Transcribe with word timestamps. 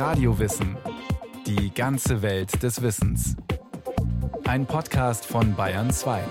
Radiowissen. 0.00 0.78
Die 1.46 1.74
ganze 1.74 2.22
Welt 2.22 2.62
des 2.62 2.80
Wissens. 2.80 3.36
Ein 4.44 4.64
Podcast 4.64 5.26
von 5.26 5.54
Bayern 5.54 5.92
2. 5.92 6.24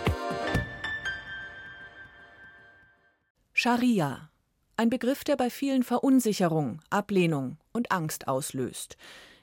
Scharia. 3.54 4.32
Ein 4.76 4.90
Begriff, 4.90 5.24
der 5.24 5.36
bei 5.36 5.52
vielen 5.52 5.84
Verunsicherung, 5.84 6.82
Ablehnung 6.90 7.58
und 7.72 7.92
Angst 7.92 8.28
auslöst. 8.28 8.98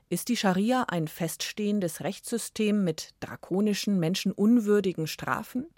Ist 0.09 0.29
die 0.29 0.37
Scharia 0.37 0.87
ein 0.89 1.07
feststehendes 1.07 2.01
Rechtssystem 2.01 2.83
mit 2.83 3.11
drakonischen, 3.21 4.01
menschenunwürdigen 4.01 5.07
Strafen? 5.07 5.69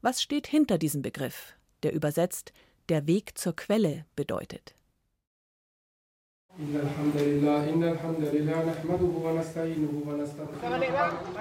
Was 0.00 0.22
steht 0.22 0.46
hinter 0.46 0.78
diesem 0.78 1.02
Begriff, 1.02 1.56
der 1.82 1.92
übersetzt 1.92 2.54
der 2.88 3.06
Weg 3.06 3.36
zur 3.36 3.54
Quelle 3.54 4.06
bedeutet? 4.16 4.76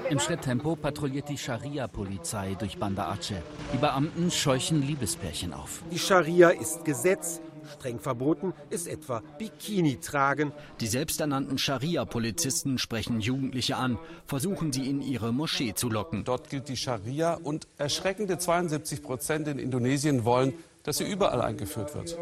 Im 0.09 0.19
Schritttempo 0.19 0.75
patrouilliert 0.77 1.27
die 1.27 1.37
Scharia-Polizei 1.37 2.55
durch 2.57 2.77
Banda 2.77 3.09
Aceh. 3.11 3.35
Die 3.73 3.77
Beamten 3.77 4.31
scheuchen 4.31 4.81
Liebespärchen 4.81 5.53
auf. 5.53 5.83
Die 5.91 5.99
Scharia 5.99 6.49
ist 6.49 6.85
Gesetz. 6.85 7.41
Streng 7.73 7.99
verboten 7.99 8.53
ist 8.69 8.87
etwa 8.87 9.21
Bikini 9.37 9.97
tragen. 9.97 10.53
Die 10.79 10.87
selbsternannten 10.87 11.57
Scharia-Polizisten 11.57 12.77
sprechen 12.77 13.19
Jugendliche 13.19 13.75
an, 13.75 13.99
versuchen 14.25 14.71
sie 14.71 14.89
in 14.89 15.01
ihre 15.01 15.33
Moschee 15.33 15.73
zu 15.73 15.89
locken. 15.89 16.23
Dort 16.23 16.49
gilt 16.49 16.69
die 16.69 16.77
Scharia 16.77 17.33
und 17.33 17.67
erschreckende 17.77 18.37
72 18.37 19.03
Prozent 19.03 19.47
in 19.49 19.59
Indonesien 19.59 20.23
wollen, 20.23 20.53
dass 20.83 20.97
sie 20.97 21.09
überall 21.09 21.41
eingeführt 21.41 21.93
wird. 21.95 22.17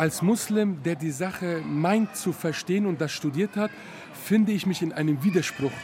Als 0.00 0.22
Muslim, 0.22 0.82
der 0.82 0.94
die 0.94 1.10
Sache 1.10 1.62
meint 1.62 2.16
zu 2.16 2.32
verstehen 2.32 2.86
und 2.86 3.02
das 3.02 3.12
studiert 3.12 3.56
hat, 3.56 3.70
finde 4.14 4.50
ich 4.50 4.64
mich 4.64 4.80
in 4.80 4.94
einem 4.94 5.22
Widerspruch. 5.22 5.74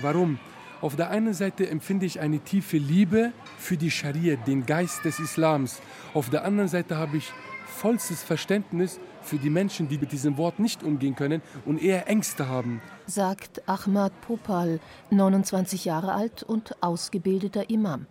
Warum? 0.00 0.38
Auf 0.80 0.96
der 0.96 1.10
einen 1.10 1.34
Seite 1.34 1.68
empfinde 1.68 2.06
ich 2.06 2.18
eine 2.18 2.38
tiefe 2.38 2.78
Liebe 2.78 3.30
für 3.58 3.76
die 3.76 3.90
Scharia, 3.90 4.36
den 4.36 4.64
Geist 4.64 5.04
des 5.04 5.18
Islams. 5.18 5.82
Auf 6.14 6.30
der 6.30 6.46
anderen 6.46 6.70
Seite 6.70 6.96
habe 6.96 7.18
ich 7.18 7.30
vollstes 7.66 8.22
Verständnis 8.22 8.98
für 9.20 9.36
die 9.36 9.50
Menschen, 9.50 9.86
die 9.86 9.98
mit 9.98 10.12
diesem 10.12 10.38
Wort 10.38 10.58
nicht 10.60 10.82
umgehen 10.82 11.14
können 11.14 11.42
und 11.66 11.82
eher 11.82 12.08
Ängste 12.08 12.48
haben. 12.48 12.80
Sagt 13.04 13.68
Ahmad 13.68 14.18
Popal, 14.22 14.80
29 15.10 15.84
Jahre 15.84 16.14
alt 16.14 16.42
und 16.42 16.82
ausgebildeter 16.82 17.68
Imam. 17.68 18.06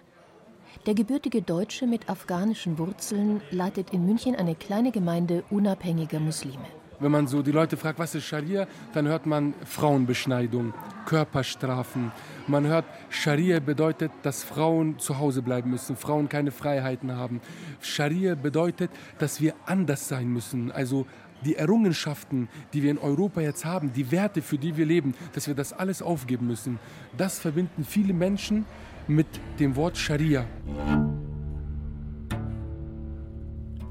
Der 0.85 0.93
gebürtige 0.93 1.41
Deutsche 1.41 1.87
mit 1.87 2.09
afghanischen 2.09 2.77
Wurzeln 2.77 3.41
leitet 3.51 3.91
in 3.91 4.05
München 4.05 4.35
eine 4.35 4.55
kleine 4.55 4.91
Gemeinde 4.91 5.43
unabhängiger 5.49 6.19
Muslime. 6.19 6.65
Wenn 6.99 7.11
man 7.11 7.27
so 7.27 7.43
die 7.43 7.51
Leute 7.51 7.77
fragt, 7.77 7.99
was 7.99 8.15
ist 8.15 8.25
Scharia, 8.25 8.67
dann 8.93 9.07
hört 9.07 9.27
man 9.27 9.53
Frauenbeschneidung, 9.65 10.73
Körperstrafen. 11.05 12.11
Man 12.47 12.65
hört, 12.65 12.85
Scharia 13.09 13.59
bedeutet, 13.59 14.11
dass 14.23 14.43
Frauen 14.43 14.97
zu 14.97 15.19
Hause 15.19 15.43
bleiben 15.43 15.69
müssen, 15.69 15.95
Frauen 15.95 16.27
keine 16.27 16.49
Freiheiten 16.49 17.15
haben. 17.15 17.39
Scharia 17.81 18.33
bedeutet, 18.33 18.89
dass 19.19 19.41
wir 19.41 19.53
anders 19.67 20.07
sein 20.07 20.29
müssen, 20.29 20.71
also 20.71 21.05
die 21.45 21.55
Errungenschaften, 21.55 22.49
die 22.73 22.81
wir 22.81 22.89
in 22.89 22.97
Europa 22.97 23.41
jetzt 23.41 23.63
haben, 23.63 23.93
die 23.93 24.11
Werte, 24.11 24.41
für 24.41 24.57
die 24.57 24.75
wir 24.75 24.85
leben, 24.85 25.13
dass 25.33 25.47
wir 25.47 25.53
das 25.53 25.73
alles 25.73 26.01
aufgeben 26.01 26.47
müssen. 26.47 26.79
Das 27.15 27.37
verbinden 27.37 27.85
viele 27.85 28.13
Menschen 28.13 28.65
mit 29.07 29.27
dem 29.59 29.75
Wort 29.75 29.97
Scharia. 29.97 30.45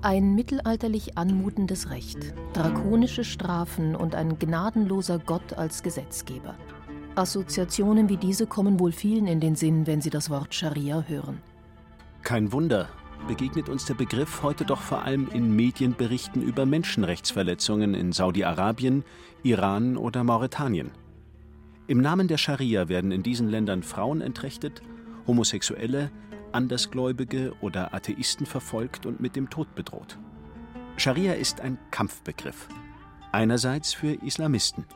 Ein 0.02 0.34
mittelalterlich 0.34 1.18
anmutendes 1.18 1.90
Recht, 1.90 2.34
drakonische 2.52 3.24
Strafen 3.24 3.96
und 3.96 4.14
ein 4.14 4.38
gnadenloser 4.38 5.18
Gott 5.18 5.54
als 5.54 5.82
Gesetzgeber. 5.82 6.54
Assoziationen 7.16 8.08
wie 8.08 8.18
diese 8.18 8.46
kommen 8.46 8.78
wohl 8.78 8.92
vielen 8.92 9.26
in 9.26 9.40
den 9.40 9.56
Sinn, 9.56 9.86
wenn 9.86 10.00
sie 10.00 10.10
das 10.10 10.28
Wort 10.30 10.54
Scharia 10.54 11.04
hören. 11.08 11.40
Kein 12.22 12.52
Wunder, 12.52 12.88
begegnet 13.26 13.68
uns 13.68 13.86
der 13.86 13.94
Begriff 13.94 14.42
heute 14.42 14.64
doch 14.64 14.80
vor 14.80 15.02
allem 15.02 15.28
in 15.32 15.56
Medienberichten 15.56 16.42
über 16.42 16.66
Menschenrechtsverletzungen 16.66 17.94
in 17.94 18.12
Saudi-Arabien, 18.12 19.02
Iran 19.42 19.96
oder 19.96 20.22
Mauretanien. 20.24 20.90
Im 21.88 22.00
Namen 22.00 22.28
der 22.28 22.36
Scharia 22.36 22.88
werden 22.88 23.12
in 23.12 23.22
diesen 23.22 23.48
Ländern 23.48 23.82
Frauen 23.82 24.20
entrechtet, 24.20 24.82
Homosexuelle, 25.26 26.10
Andersgläubige 26.52 27.52
oder 27.60 27.92
Atheisten 27.92 28.46
verfolgt 28.46 29.06
und 29.06 29.20
mit 29.20 29.36
dem 29.36 29.50
Tod 29.50 29.74
bedroht. 29.74 30.18
Scharia 30.96 31.34
ist 31.34 31.60
ein 31.60 31.78
Kampfbegriff. 31.90 32.68
Einerseits 33.32 33.92
für 33.92 34.14
Islamisten, 34.24 34.86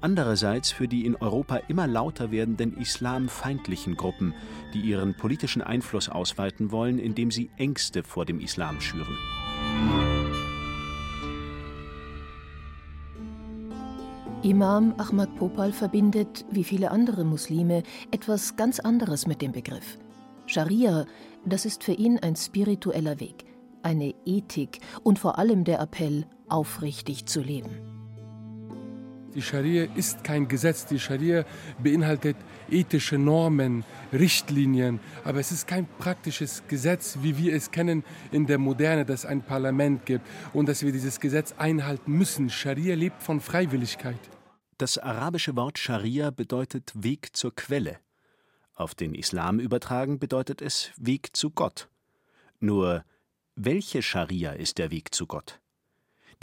andererseits 0.00 0.70
für 0.70 0.88
die 0.88 1.04
in 1.04 1.16
Europa 1.16 1.56
immer 1.68 1.86
lauter 1.86 2.30
werdenden 2.30 2.76
islamfeindlichen 2.76 3.96
Gruppen, 3.96 4.34
die 4.72 4.80
ihren 4.80 5.14
politischen 5.14 5.60
Einfluss 5.60 6.08
ausweiten 6.08 6.70
wollen, 6.70 6.98
indem 6.98 7.30
sie 7.30 7.50
Ängste 7.58 8.02
vor 8.02 8.24
dem 8.24 8.40
Islam 8.40 8.80
schüren. 8.80 9.18
Imam 14.42 14.94
Ahmad 14.96 15.36
Popal 15.36 15.70
verbindet, 15.70 16.46
wie 16.50 16.64
viele 16.64 16.90
andere 16.90 17.24
Muslime, 17.24 17.82
etwas 18.10 18.56
ganz 18.56 18.80
anderes 18.80 19.26
mit 19.26 19.42
dem 19.42 19.52
Begriff. 19.52 19.98
Scharia, 20.46 21.04
das 21.44 21.66
ist 21.66 21.84
für 21.84 21.92
ihn 21.92 22.18
ein 22.18 22.36
spiritueller 22.36 23.20
Weg, 23.20 23.44
eine 23.82 24.14
Ethik 24.24 24.80
und 25.02 25.18
vor 25.18 25.36
allem 25.38 25.64
der 25.64 25.78
Appell, 25.80 26.24
aufrichtig 26.48 27.26
zu 27.26 27.42
leben. 27.42 27.89
Die 29.34 29.42
Scharia 29.42 29.84
ist 29.94 30.24
kein 30.24 30.48
Gesetz. 30.48 30.86
Die 30.86 30.98
Scharia 30.98 31.44
beinhaltet 31.78 32.36
ethische 32.68 33.16
Normen, 33.16 33.84
Richtlinien, 34.12 34.98
aber 35.24 35.38
es 35.38 35.52
ist 35.52 35.68
kein 35.68 35.86
praktisches 35.98 36.64
Gesetz, 36.66 37.18
wie 37.22 37.38
wir 37.38 37.54
es 37.54 37.70
kennen 37.70 38.04
in 38.32 38.46
der 38.46 38.58
Moderne, 38.58 39.04
dass 39.04 39.20
es 39.20 39.26
ein 39.26 39.42
Parlament 39.42 40.04
gibt 40.04 40.26
und 40.52 40.68
dass 40.68 40.82
wir 40.82 40.90
dieses 40.90 41.20
Gesetz 41.20 41.54
einhalten 41.58 42.12
müssen. 42.12 42.50
Scharia 42.50 42.96
lebt 42.96 43.22
von 43.22 43.40
Freiwilligkeit. 43.40 44.18
Das 44.78 44.98
arabische 44.98 45.54
Wort 45.54 45.78
Scharia 45.78 46.30
bedeutet 46.30 46.92
Weg 46.96 47.36
zur 47.36 47.54
Quelle. 47.54 47.98
Auf 48.74 48.94
den 48.94 49.14
Islam 49.14 49.60
übertragen 49.60 50.18
bedeutet 50.18 50.60
es 50.60 50.90
Weg 50.96 51.36
zu 51.36 51.50
Gott. 51.50 51.88
Nur, 52.58 53.04
welche 53.54 54.02
Scharia 54.02 54.52
ist 54.52 54.78
der 54.78 54.90
Weg 54.90 55.14
zu 55.14 55.26
Gott? 55.26 55.60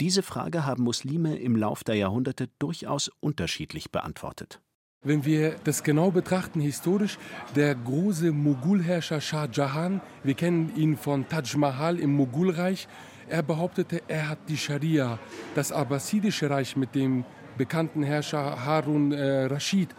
Diese 0.00 0.22
Frage 0.22 0.64
haben 0.64 0.84
Muslime 0.84 1.36
im 1.38 1.56
Lauf 1.56 1.82
der 1.82 1.96
Jahrhunderte 1.96 2.48
durchaus 2.60 3.10
unterschiedlich 3.18 3.90
beantwortet. 3.90 4.60
Wenn 5.02 5.24
wir 5.24 5.56
das 5.64 5.82
genau 5.82 6.12
betrachten 6.12 6.60
historisch, 6.60 7.18
der 7.56 7.74
große 7.74 8.30
Mogulherrscher 8.30 9.20
Shah 9.20 9.48
Jahan, 9.52 10.00
wir 10.22 10.34
kennen 10.34 10.72
ihn 10.76 10.96
von 10.96 11.28
Taj 11.28 11.56
Mahal 11.56 11.98
im 11.98 12.14
Mogulreich, 12.14 12.86
er 13.28 13.42
behauptete, 13.42 14.02
er 14.06 14.28
hat 14.28 14.38
die 14.48 14.56
Scharia, 14.56 15.18
das 15.56 15.72
abbasidische 15.72 16.48
Reich 16.48 16.76
mit 16.76 16.94
dem 16.94 17.24
bekannten 17.56 18.04
Herrscher 18.04 18.64
Harun 18.64 19.10
äh, 19.10 19.46
Rashid 19.46 19.94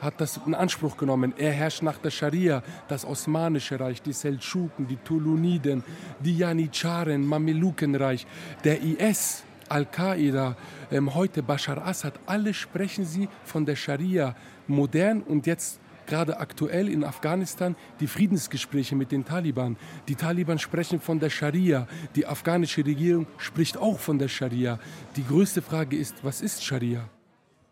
hat 0.00 0.20
das 0.20 0.40
in 0.46 0.54
Anspruch 0.54 0.96
genommen. 0.96 1.34
Er 1.36 1.52
herrscht 1.52 1.82
nach 1.82 1.98
der 1.98 2.10
Scharia, 2.10 2.62
das 2.88 3.04
Osmanische 3.04 3.78
Reich, 3.78 4.02
die 4.02 4.12
Seldschuken, 4.12 4.86
die 4.86 4.96
Tuluniden, 4.96 5.84
die 6.20 6.36
Janitscharen, 6.36 7.24
Mamelukenreich, 7.26 8.26
der 8.64 8.80
IS, 8.82 9.44
Al-Qaida, 9.68 10.56
ähm, 10.90 11.14
heute 11.14 11.42
Bashar 11.42 11.86
Assad, 11.86 12.14
alle 12.26 12.52
sprechen 12.54 13.04
sie 13.04 13.28
von 13.44 13.64
der 13.64 13.76
Scharia, 13.76 14.34
modern 14.66 15.22
und 15.22 15.46
jetzt 15.46 15.80
gerade 16.06 16.40
aktuell 16.40 16.88
in 16.88 17.04
Afghanistan 17.04 17.76
die 18.00 18.08
Friedensgespräche 18.08 18.96
mit 18.96 19.12
den 19.12 19.24
Taliban. 19.24 19.76
Die 20.08 20.16
Taliban 20.16 20.58
sprechen 20.58 21.00
von 21.00 21.20
der 21.20 21.30
Scharia, 21.30 21.86
die 22.16 22.26
afghanische 22.26 22.84
Regierung 22.84 23.26
spricht 23.38 23.78
auch 23.78 23.98
von 23.98 24.18
der 24.18 24.28
Scharia. 24.28 24.80
Die 25.14 25.24
größte 25.24 25.62
Frage 25.62 25.96
ist, 25.96 26.24
was 26.24 26.40
ist 26.40 26.64
Scharia? 26.64 27.08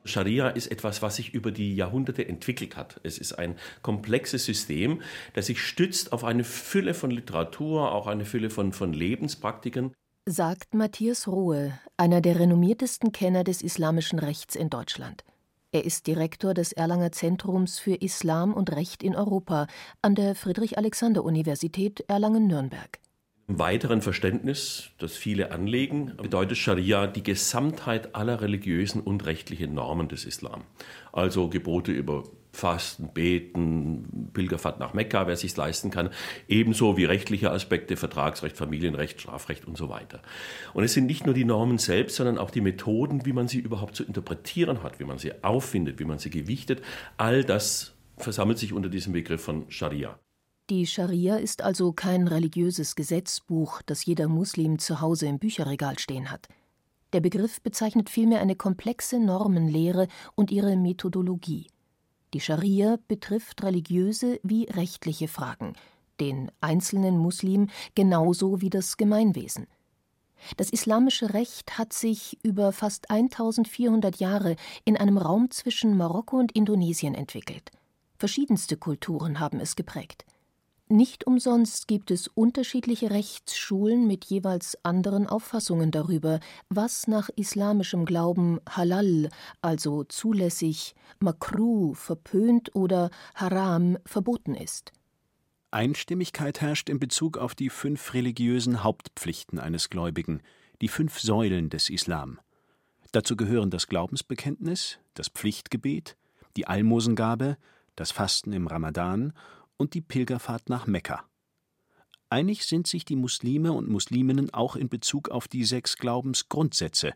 Scharia 0.08 0.48
ist 0.48 0.66
etwas, 0.68 1.02
was 1.02 1.16
sich 1.16 1.34
über 1.34 1.52
die 1.52 1.74
Jahrhunderte 1.74 2.26
entwickelt 2.26 2.76
hat. 2.76 3.00
Es 3.04 3.18
ist 3.18 3.34
ein 3.34 3.56
komplexes 3.82 4.44
System, 4.44 5.02
das 5.34 5.46
sich 5.46 5.62
stützt 5.62 6.12
auf 6.12 6.24
eine 6.24 6.44
Fülle 6.44 6.94
von 6.94 7.10
Literatur, 7.10 7.92
auch 7.92 8.06
eine 8.06 8.24
Fülle 8.24 8.50
von, 8.50 8.72
von 8.72 8.92
Lebenspraktiken. 8.92 9.92
Sagt 10.26 10.74
Matthias 10.74 11.28
Rohe, 11.28 11.78
einer 11.96 12.20
der 12.20 12.38
renommiertesten 12.38 13.12
Kenner 13.12 13.44
des 13.44 13.62
islamischen 13.62 14.18
Rechts 14.18 14.56
in 14.56 14.68
Deutschland. 14.68 15.24
Er 15.70 15.84
ist 15.84 16.06
Direktor 16.06 16.54
des 16.54 16.72
Erlanger 16.72 17.12
Zentrums 17.12 17.78
für 17.78 17.94
Islam 17.94 18.54
und 18.54 18.72
Recht 18.72 19.02
in 19.02 19.14
Europa 19.14 19.66
an 20.00 20.14
der 20.14 20.34
Friedrich-Alexander-Universität 20.34 22.04
Erlangen-Nürnberg. 22.08 22.98
Im 23.48 23.58
weiteren 23.58 24.02
Verständnis, 24.02 24.90
das 24.98 25.16
viele 25.16 25.52
anlegen, 25.52 26.12
bedeutet 26.18 26.58
Scharia 26.58 27.06
die 27.06 27.22
Gesamtheit 27.22 28.14
aller 28.14 28.42
religiösen 28.42 29.00
und 29.00 29.24
rechtlichen 29.24 29.72
Normen 29.72 30.06
des 30.06 30.26
Islam. 30.26 30.64
Also 31.12 31.48
Gebote 31.48 31.90
über 31.90 32.24
Fasten, 32.52 33.08
Beten, 33.14 34.30
Pilgerfahrt 34.34 34.80
nach 34.80 34.92
Mekka, 34.92 35.26
wer 35.26 35.36
sich 35.36 35.56
leisten 35.56 35.90
kann, 35.90 36.10
ebenso 36.46 36.98
wie 36.98 37.06
rechtliche 37.06 37.50
Aspekte, 37.50 37.96
Vertragsrecht, 37.96 38.54
Familienrecht, 38.54 39.22
Strafrecht 39.22 39.66
und 39.66 39.78
so 39.78 39.88
weiter. 39.88 40.20
Und 40.74 40.84
es 40.84 40.92
sind 40.92 41.06
nicht 41.06 41.24
nur 41.24 41.34
die 41.34 41.46
Normen 41.46 41.78
selbst, 41.78 42.16
sondern 42.16 42.36
auch 42.36 42.50
die 42.50 42.60
Methoden, 42.60 43.24
wie 43.24 43.32
man 43.32 43.48
sie 43.48 43.60
überhaupt 43.60 43.96
zu 43.96 44.04
interpretieren 44.04 44.82
hat, 44.82 45.00
wie 45.00 45.04
man 45.04 45.16
sie 45.16 45.32
auffindet, 45.42 45.98
wie 45.98 46.04
man 46.04 46.18
sie 46.18 46.28
gewichtet. 46.28 46.82
All 47.16 47.44
das 47.44 47.94
versammelt 48.18 48.58
sich 48.58 48.74
unter 48.74 48.90
diesem 48.90 49.14
Begriff 49.14 49.42
von 49.42 49.70
Scharia. 49.70 50.18
Die 50.70 50.86
Scharia 50.86 51.36
ist 51.36 51.62
also 51.62 51.92
kein 51.92 52.28
religiöses 52.28 52.94
Gesetzbuch, 52.94 53.80
das 53.86 54.04
jeder 54.04 54.28
Muslim 54.28 54.78
zu 54.78 55.00
Hause 55.00 55.26
im 55.26 55.38
Bücherregal 55.38 55.98
stehen 55.98 56.30
hat. 56.30 56.46
Der 57.14 57.20
Begriff 57.20 57.62
bezeichnet 57.62 58.10
vielmehr 58.10 58.40
eine 58.42 58.54
komplexe 58.54 59.18
Normenlehre 59.18 60.08
und 60.34 60.50
ihre 60.50 60.76
Methodologie. 60.76 61.68
Die 62.34 62.40
Scharia 62.40 62.98
betrifft 63.08 63.62
religiöse 63.62 64.40
wie 64.42 64.64
rechtliche 64.64 65.26
Fragen, 65.26 65.72
den 66.20 66.50
einzelnen 66.60 67.16
Muslim 67.16 67.68
genauso 67.94 68.60
wie 68.60 68.68
das 68.68 68.98
Gemeinwesen. 68.98 69.68
Das 70.58 70.68
islamische 70.68 71.32
Recht 71.32 71.78
hat 71.78 71.94
sich 71.94 72.38
über 72.42 72.72
fast 72.72 73.10
1400 73.10 74.16
Jahre 74.16 74.56
in 74.84 74.98
einem 74.98 75.16
Raum 75.16 75.50
zwischen 75.50 75.96
Marokko 75.96 76.36
und 76.36 76.52
Indonesien 76.52 77.14
entwickelt. 77.14 77.70
Verschiedenste 78.18 78.76
Kulturen 78.76 79.40
haben 79.40 79.60
es 79.60 79.74
geprägt. 79.74 80.26
Nicht 80.90 81.26
umsonst 81.26 81.86
gibt 81.86 82.10
es 82.10 82.28
unterschiedliche 82.28 83.10
Rechtsschulen 83.10 84.06
mit 84.06 84.24
jeweils 84.24 84.82
anderen 84.84 85.26
Auffassungen 85.26 85.90
darüber, 85.90 86.40
was 86.70 87.06
nach 87.06 87.28
islamischem 87.36 88.06
Glauben 88.06 88.58
halal, 88.66 89.28
also 89.60 90.04
zulässig, 90.04 90.94
makruh, 91.20 91.92
verpönt 91.92 92.74
oder 92.74 93.10
haram 93.34 93.98
verboten 94.06 94.54
ist. 94.54 94.92
Einstimmigkeit 95.70 96.62
herrscht 96.62 96.88
in 96.88 96.98
Bezug 96.98 97.36
auf 97.36 97.54
die 97.54 97.68
fünf 97.68 98.14
religiösen 98.14 98.82
Hauptpflichten 98.82 99.58
eines 99.58 99.90
Gläubigen, 99.90 100.40
die 100.80 100.88
fünf 100.88 101.20
Säulen 101.20 101.68
des 101.68 101.90
Islam. 101.90 102.40
Dazu 103.12 103.36
gehören 103.36 103.68
das 103.68 103.88
Glaubensbekenntnis, 103.88 104.98
das 105.12 105.28
Pflichtgebet, 105.28 106.16
die 106.56 106.66
Almosengabe, 106.66 107.58
das 107.94 108.10
Fasten 108.10 108.54
im 108.54 108.66
Ramadan 108.66 109.34
und 109.78 109.94
die 109.94 110.02
Pilgerfahrt 110.02 110.68
nach 110.68 110.86
Mekka. 110.86 111.24
Einig 112.28 112.66
sind 112.66 112.86
sich 112.86 113.06
die 113.06 113.16
Muslime 113.16 113.72
und 113.72 113.88
Musliminnen 113.88 114.52
auch 114.52 114.76
in 114.76 114.90
Bezug 114.90 115.30
auf 115.30 115.48
die 115.48 115.64
sechs 115.64 115.96
Glaubensgrundsätze, 115.96 117.14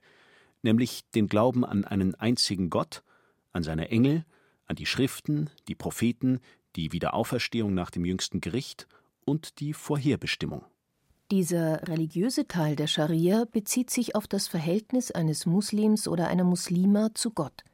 nämlich 0.62 1.02
den 1.14 1.28
Glauben 1.28 1.66
an 1.66 1.84
einen 1.84 2.14
einzigen 2.14 2.70
Gott, 2.70 3.02
an 3.52 3.62
seine 3.62 3.90
Engel, 3.90 4.24
an 4.64 4.76
die 4.76 4.86
Schriften, 4.86 5.50
die 5.68 5.74
Propheten, 5.74 6.40
die 6.76 6.92
Wiederauferstehung 6.92 7.74
nach 7.74 7.90
dem 7.90 8.06
jüngsten 8.06 8.40
Gericht 8.40 8.86
und 9.26 9.60
die 9.60 9.74
Vorherbestimmung. 9.74 10.64
Dieser 11.30 11.88
religiöse 11.88 12.46
Teil 12.46 12.76
der 12.76 12.86
Scharia 12.86 13.44
bezieht 13.50 13.90
sich 13.90 14.14
auf 14.14 14.26
das 14.26 14.48
Verhältnis 14.48 15.10
eines 15.10 15.46
Muslims 15.46 16.08
oder 16.08 16.28
einer 16.28 16.44
Muslima 16.44 17.10
zu 17.14 17.30
Gott. 17.30 17.64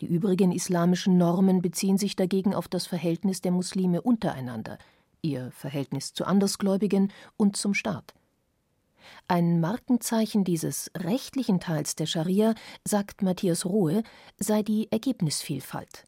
Die 0.00 0.06
übrigen 0.06 0.52
islamischen 0.52 1.16
Normen 1.16 1.62
beziehen 1.62 1.96
sich 1.96 2.16
dagegen 2.16 2.54
auf 2.54 2.68
das 2.68 2.86
Verhältnis 2.86 3.40
der 3.40 3.52
Muslime 3.52 4.02
untereinander, 4.02 4.78
ihr 5.22 5.50
Verhältnis 5.52 6.12
zu 6.12 6.26
Andersgläubigen 6.26 7.12
und 7.36 7.56
zum 7.56 7.72
Staat. 7.72 8.14
Ein 9.28 9.60
Markenzeichen 9.60 10.44
dieses 10.44 10.90
rechtlichen 10.96 11.60
Teils 11.60 11.94
der 11.96 12.06
Scharia, 12.06 12.54
sagt 12.84 13.22
Matthias 13.22 13.64
Rohe, 13.64 14.02
sei 14.38 14.62
die 14.62 14.90
Ergebnisvielfalt. 14.90 16.04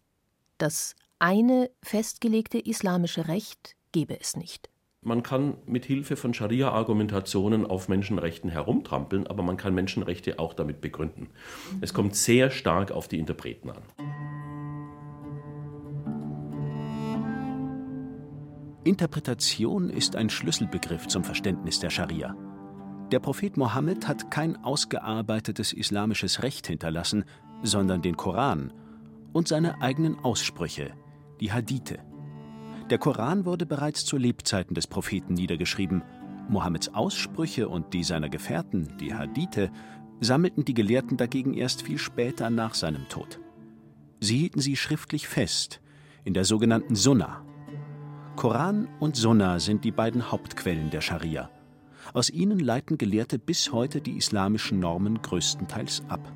Das 0.59 0.95
eine 1.19 1.71
festgelegte 1.83 2.59
islamische 2.59 3.29
Recht 3.29 3.77
gebe 3.93 4.21
es 4.21 4.37
nicht. 4.37 4.69
Man 5.01 5.23
kann 5.23 5.57
mit 5.65 5.85
Hilfe 5.85 6.17
von 6.17 6.35
Scharia-Argumentationen 6.35 7.65
auf 7.65 7.89
Menschenrechten 7.89 8.51
herumtrampeln, 8.51 9.29
aber 9.29 9.45
man 9.45 9.57
kann 9.57 9.73
Menschenrechte 9.73 10.41
auch 10.41 10.55
damit 10.55 10.81
begründen. 10.81 11.29
Es 11.81 11.95
kommt 11.95 12.17
sehr 12.17 12.51
stark 12.51 12.91
auf 12.91 13.07
die 13.07 13.19
Interpreten 13.19 13.71
an. 13.71 13.83
Interpretation 18.83 19.91
ist 19.91 20.17
ein 20.17 20.31
Schlüsselbegriff 20.31 21.07
zum 21.07 21.23
Verständnis 21.23 21.79
der 21.79 21.91
Scharia. 21.91 22.35
Der 23.13 23.21
Prophet 23.21 23.57
Mohammed 23.57 24.09
hat 24.09 24.31
kein 24.33 24.57
ausgearbeitetes 24.65 25.73
islamisches 25.73 26.43
Recht 26.43 26.67
hinterlassen, 26.67 27.25
sondern 27.63 28.03
den 28.03 28.17
Koran 28.17 28.73
und 29.33 29.47
seine 29.47 29.81
eigenen 29.81 30.19
Aussprüche, 30.19 30.93
die 31.41 31.53
Hadithe. 31.53 32.01
Der 32.91 32.99
Koran 32.99 33.45
wurde 33.45 33.67
bereits 33.67 34.07
zu 34.07 34.17
Lebzeiten 34.17 34.75
des 34.75 34.87
Propheten 34.87 35.35
niedergeschrieben. 35.35 36.03
Mohammeds 36.49 36.95
Aussprüche 36.95 37.69
und 37.69 37.93
die 37.93 38.03
seiner 38.03 38.31
Gefährten, 38.31 38.97
die 38.99 39.15
Hadithe, 39.15 39.71
sammelten 40.21 40.65
die 40.65 40.73
Gelehrten 40.73 41.19
dagegen 41.19 41.53
erst 41.53 41.83
viel 41.83 41.99
später 41.99 42.49
nach 42.49 42.75
seinem 42.75 43.07
Tod. 43.11 43.41
Sie 44.21 44.39
hielten 44.39 44.61
sie 44.61 44.75
schriftlich 44.75 45.29
fest, 45.29 45.83
in 46.25 46.33
der 46.33 46.47
sogenannten 46.47 46.97
Sunna. 46.97 47.45
Koran 48.37 48.89
und 49.01 49.17
Sunna 49.17 49.61
sind 49.61 49.85
die 49.85 49.93
beiden 49.93 50.33
Hauptquellen 50.33 50.89
der 50.89 51.03
Scharia. 51.03 51.51
Aus 52.15 52.31
ihnen 52.31 52.59
leiten 52.59 52.97
Gelehrte 52.97 53.39
bis 53.39 53.71
heute 53.71 54.01
die 54.01 54.17
islamischen 54.17 54.81
Normen 54.81 55.21
größtenteils 55.21 56.05
ab. 56.09 56.33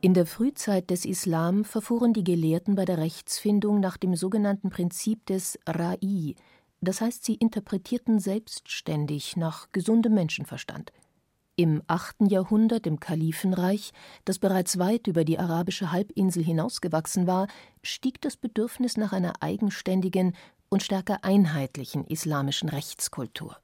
In 0.00 0.14
der 0.14 0.26
Frühzeit 0.26 0.90
des 0.90 1.04
Islam 1.04 1.64
verfuhren 1.64 2.12
die 2.12 2.22
Gelehrten 2.22 2.76
bei 2.76 2.84
der 2.84 2.98
Rechtsfindung 2.98 3.80
nach 3.80 3.96
dem 3.96 4.14
sogenannten 4.14 4.70
Prinzip 4.70 5.26
des 5.26 5.58
Ra'i, 5.66 6.36
das 6.80 7.00
heißt, 7.00 7.24
sie 7.24 7.34
interpretierten 7.34 8.20
selbstständig 8.20 9.36
nach 9.36 9.72
gesundem 9.72 10.14
Menschenverstand. 10.14 10.92
Im 11.56 11.82
8. 11.88 12.30
Jahrhundert 12.30 12.86
im 12.86 13.00
Kalifenreich, 13.00 13.90
das 14.24 14.38
bereits 14.38 14.78
weit 14.78 15.08
über 15.08 15.24
die 15.24 15.40
arabische 15.40 15.90
Halbinsel 15.90 16.44
hinausgewachsen 16.44 17.26
war, 17.26 17.48
stieg 17.82 18.20
das 18.20 18.36
Bedürfnis 18.36 18.96
nach 18.96 19.12
einer 19.12 19.42
eigenständigen 19.42 20.36
und 20.68 20.84
stärker 20.84 21.24
einheitlichen 21.24 22.04
islamischen 22.04 22.68
Rechtskultur. 22.68 23.56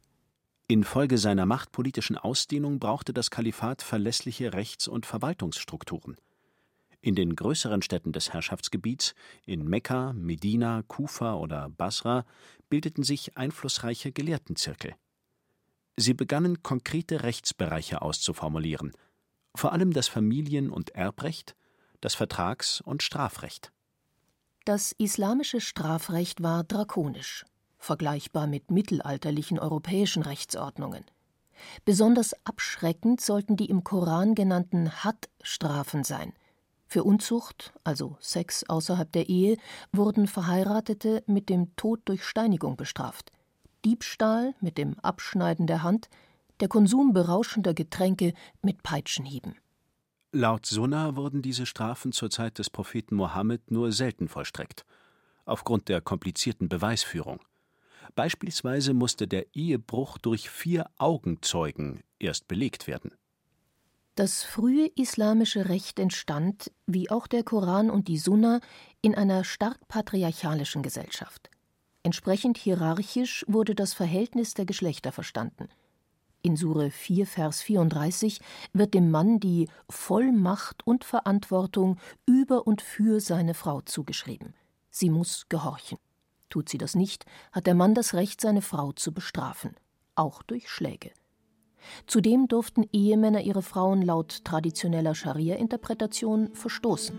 Infolge 0.67 1.19
seiner 1.19 1.45
machtpolitischen 1.45 2.17
Ausdehnung 2.17 2.79
brauchte 2.79 3.13
das 3.13 3.31
Kalifat 3.31 3.83
verlässliche 3.83 4.55
Rechts- 4.55 4.89
und 4.89 5.05
Verwaltungsstrukturen. 5.05 6.17
In 7.03 7.15
den 7.15 7.37
größeren 7.37 7.83
Städten 7.83 8.13
des 8.13 8.33
Herrschaftsgebiets, 8.33 9.15
in 9.45 9.69
Mekka, 9.69 10.15
Medina, 10.15 10.83
Kufa 10.89 11.35
oder 11.35 11.69
Basra, 11.69 12.25
bildeten 12.71 13.03
sich 13.03 13.37
einflussreiche 13.37 14.11
Gelehrtenzirkel. 14.11 14.95
Sie 15.99 16.15
begannen 16.15 16.63
konkrete 16.63 17.25
Rechtsbereiche 17.25 18.01
auszuformulieren, 18.01 18.93
vor 19.55 19.73
allem 19.73 19.93
das 19.93 20.09
Familien- 20.09 20.71
und 20.71 20.95
Erbrecht, 20.95 21.55
das 22.01 22.15
Vertrags- 22.15 22.81
und 22.81 23.03
Strafrecht. 23.03 23.71
Das 24.65 24.93
islamische 24.93 25.61
Strafrecht 25.61 26.43
war 26.43 26.65
drakonisch 26.65 27.45
vergleichbar 27.85 28.47
mit 28.47 28.71
mittelalterlichen 28.71 29.59
europäischen 29.59 30.23
Rechtsordnungen. 30.23 31.05
Besonders 31.85 32.35
abschreckend 32.45 33.21
sollten 33.21 33.57
die 33.57 33.67
im 33.67 33.85
Koran 33.85 34.35
genannten 34.35 35.05
Had-Strafen 35.05 36.03
sein. 36.03 36.33
Für 36.87 37.05
Unzucht, 37.05 37.73
also 37.83 38.17
Sex 38.21 38.65
außerhalb 38.69 39.11
der 39.13 39.29
Ehe, 39.29 39.57
wurden 39.93 40.27
Verheiratete 40.27 41.23
mit 41.27 41.49
dem 41.49 41.75
Tod 41.77 42.01
durch 42.05 42.25
Steinigung 42.25 42.77
bestraft. 42.77 43.31
Diebstahl 43.85 44.55
mit 44.61 44.79
dem 44.79 44.99
Abschneiden 45.01 45.67
der 45.67 45.83
Hand, 45.83 46.09
der 46.61 46.69
Konsum 46.69 47.13
berauschender 47.13 47.75
Getränke 47.75 48.33
mit 48.63 48.83
Peitschenhieben. 48.83 49.57
Laut 50.33 50.67
Sunna 50.67 51.17
wurden 51.17 51.43
diese 51.43 51.67
Strafen 51.67 52.13
zur 52.13 52.31
Zeit 52.31 52.59
des 52.59 52.71
Propheten 52.71 53.15
Mohammed 53.15 53.71
nur 53.71 53.93
selten 53.93 54.29
vollstreckt, 54.29 54.85
aufgrund 55.45 55.89
der 55.89 56.01
komplizierten 56.01 56.69
Beweisführung. 56.69 57.41
Beispielsweise 58.15 58.95
musste 58.95 59.27
der 59.27 59.55
Ehebruch 59.55 60.19
durch 60.19 60.51
vier 60.51 60.87
Augenzeugen 60.99 62.03
erst 62.19 62.49
belegt 62.49 62.87
werden. 62.87 63.13
Das 64.15 64.45
frühe 64.45 64.87
islamische 64.95 65.69
Recht 65.69 65.99
entstand, 65.99 66.71
wie 66.87 67.11
auch 67.11 67.27
der 67.27 67.43
Koran 67.43 67.91
und 67.91 68.07
die 68.07 68.19
Sunna, 68.19 68.61
in 69.03 69.17
einer 69.17 69.43
stark 69.43 69.89
patriarchalischen 69.89 70.83
Gesellschaft. 70.83 71.51
Entsprechend 72.05 72.59
hierarchisch 72.59 73.45
wurde 73.49 73.75
das 73.75 73.93
Verhältnis 73.93 74.55
der 74.55 74.67
Geschlechter 74.67 75.11
verstanden. 75.11 75.69
In 76.43 76.57
Sure 76.57 76.91
4, 76.91 77.27
Vers 77.27 77.63
34 77.63 78.41
wird 78.75 78.93
dem 78.93 79.11
Mann 79.11 79.41
die 79.41 79.69
Vollmacht 79.89 80.87
und 80.87 81.03
Verantwortung 81.03 81.99
über 82.27 82.67
und 82.67 82.83
für 82.83 83.21
seine 83.21 83.55
Frau 83.55 83.81
zugeschrieben. 83.81 84.55
Sie 84.91 85.09
muss 85.09 85.49
gehorchen. 85.49 85.99
Tut 86.55 86.69
sie 86.69 86.79
das 86.79 86.95
nicht, 86.95 87.27
hat 87.51 87.67
der 87.67 87.75
Mann 87.75 87.95
das 87.95 88.15
Recht, 88.15 88.41
seine 88.41 88.63
Frau 88.63 88.93
zu 88.93 89.11
bestrafen, 89.11 89.75
auch 90.15 90.41
durch 90.45 90.69
Schläge. 90.69 91.11
Zudem 92.07 92.47
durften 92.47 92.85
Ehemänner 92.93 93.41
ihre 93.41 93.61
Frauen 93.61 94.03
laut 94.03 94.45
traditioneller 94.45 95.17
Scharia-Interpretation 95.17 96.55
verstoßen. 96.55 97.19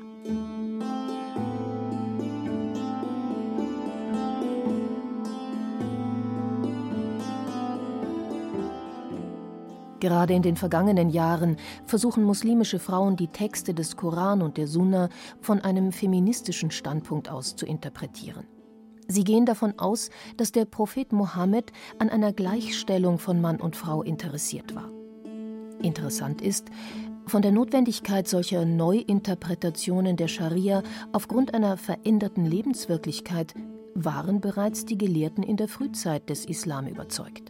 Gerade 10.00 10.34
in 10.34 10.44
den 10.44 10.56
vergangenen 10.56 11.10
Jahren 11.10 11.58
versuchen 11.86 12.24
muslimische 12.24 12.80
Frauen, 12.80 13.18
die 13.18 13.28
Texte 13.28 13.74
des 13.74 13.98
Koran 13.98 14.42
und 14.42 14.56
der 14.56 14.68
Sunna 14.68 15.10
von 15.42 15.60
einem 15.60 15.92
feministischen 15.92 16.72
Standpunkt 16.72 17.30
aus 17.30 17.58
zu 17.58 17.66
interpretieren. 17.66 18.55
Sie 19.08 19.24
gehen 19.24 19.46
davon 19.46 19.78
aus, 19.78 20.10
dass 20.38 20.52
der 20.52 20.66
Prophet 20.66 21.12
Mohammed 21.14 21.72
an 22.00 22.10
einer 22.10 22.34
Gleichstellung 22.34 23.20
von 23.20 23.42
Mann 23.42 23.60
und 23.60 23.76
Frau 23.76 24.02
interessiert 24.02 24.76
war. 24.76 24.90
Interessant 25.82 26.42
ist, 26.42 26.68
von 27.28 27.42
der 27.42 27.52
Notwendigkeit 27.52 28.28
solcher 28.28 28.66
Neuinterpretationen 28.66 30.16
der 30.16 30.28
Scharia 30.28 30.84
aufgrund 31.12 31.54
einer 31.54 31.78
veränderten 31.78 32.46
Lebenswirklichkeit 32.46 33.54
waren 33.96 34.42
bereits 34.42 34.86
die 34.86 34.98
Gelehrten 34.98 35.44
in 35.44 35.58
der 35.58 35.68
Frühzeit 35.68 36.30
des 36.30 36.46
Islam 36.46 36.88
überzeugt. 36.88 37.50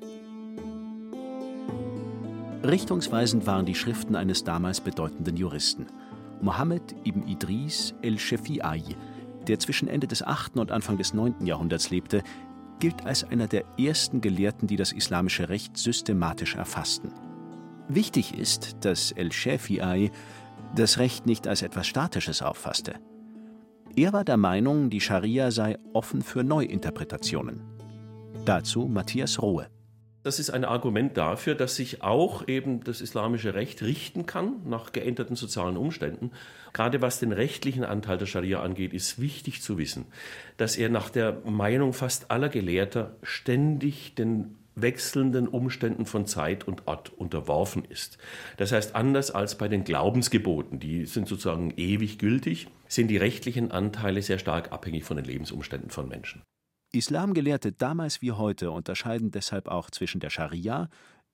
Richtungsweisend 2.63 3.45
waren 3.45 3.65
die 3.65 3.75
Schriften 3.75 4.15
eines 4.15 4.43
damals 4.43 4.79
bedeutenden 4.81 5.37
Juristen, 5.37 5.87
Mohammed 6.41 6.95
ibn 7.05 7.27
Idris 7.27 7.93
el-Shafi'i, 8.01 8.95
der 9.45 9.59
zwischen 9.59 9.87
Ende 9.87 10.07
des 10.07 10.23
8. 10.23 10.57
und 10.57 10.71
Anfang 10.71 10.97
des 10.97 11.13
9. 11.13 11.45
Jahrhunderts 11.45 11.89
lebte, 11.89 12.23
gilt 12.79 13.05
als 13.05 13.23
einer 13.23 13.47
der 13.47 13.63
ersten 13.79 14.21
Gelehrten, 14.21 14.67
die 14.67 14.75
das 14.75 14.91
islamische 14.91 15.49
Recht 15.49 15.77
systematisch 15.77 16.55
erfassten. 16.55 17.11
Wichtig 17.87 18.37
ist, 18.37 18.77
dass 18.81 19.11
el-Shafi'i 19.11 20.11
das 20.75 20.97
Recht 20.97 21.25
nicht 21.25 21.47
als 21.47 21.61
etwas 21.61 21.87
Statisches 21.87 22.41
auffasste. 22.41 22.95
Er 23.95 24.11
war 24.11 24.25
der 24.25 24.37
Meinung, 24.37 24.89
die 24.89 24.99
Scharia 24.99 25.51
sei 25.51 25.77
offen 25.93 26.21
für 26.21 26.43
Neuinterpretationen. 26.43 27.61
Dazu 28.43 28.87
Matthias 28.87 29.41
Rohe. 29.41 29.67
Das 30.25 30.39
ist 30.39 30.49
ein 30.49 30.65
Argument 30.65 31.15
dafür, 31.17 31.53
dass 31.53 31.75
sich 31.75 32.01
auch 32.01 32.47
eben 32.47 32.83
das 32.83 32.99
islamische 32.99 33.53
Recht 33.53 33.83
richten 33.83 34.25
kann 34.25 34.53
nach 34.65 34.91
geänderten 34.91 35.35
sozialen 35.35 35.77
Umständen. 35.77 36.31
Gerade 36.73 37.03
was 37.03 37.19
den 37.19 37.31
rechtlichen 37.31 37.83
Anteil 37.83 38.17
der 38.17 38.25
Scharia 38.25 38.63
angeht, 38.63 38.91
ist 38.91 39.21
wichtig 39.21 39.61
zu 39.61 39.77
wissen, 39.77 40.05
dass 40.57 40.77
er 40.77 40.89
nach 40.89 41.11
der 41.11 41.43
Meinung 41.45 41.93
fast 41.93 42.31
aller 42.31 42.49
Gelehrter 42.49 43.15
ständig 43.21 44.15
den 44.15 44.55
wechselnden 44.73 45.47
Umständen 45.47 46.07
von 46.07 46.25
Zeit 46.25 46.67
und 46.67 46.87
Ort 46.87 47.13
unterworfen 47.15 47.85
ist. 47.87 48.17
Das 48.57 48.71
heißt, 48.71 48.95
anders 48.95 49.29
als 49.29 49.59
bei 49.59 49.67
den 49.67 49.83
Glaubensgeboten, 49.83 50.79
die 50.79 51.05
sind 51.05 51.27
sozusagen 51.27 51.71
ewig 51.77 52.17
gültig, 52.17 52.67
sind 52.87 53.09
die 53.09 53.17
rechtlichen 53.17 53.69
Anteile 53.69 54.23
sehr 54.23 54.39
stark 54.39 54.71
abhängig 54.71 55.03
von 55.03 55.17
den 55.17 55.25
Lebensumständen 55.27 55.91
von 55.91 56.09
Menschen. 56.09 56.41
Islamgelehrte 56.95 57.71
damals 57.71 58.21
wie 58.21 58.31
heute 58.31 58.71
unterscheiden 58.71 59.31
deshalb 59.31 59.67
auch 59.67 59.91
zwischen 59.91 60.19
der 60.19 60.29
Scharia, 60.29 60.89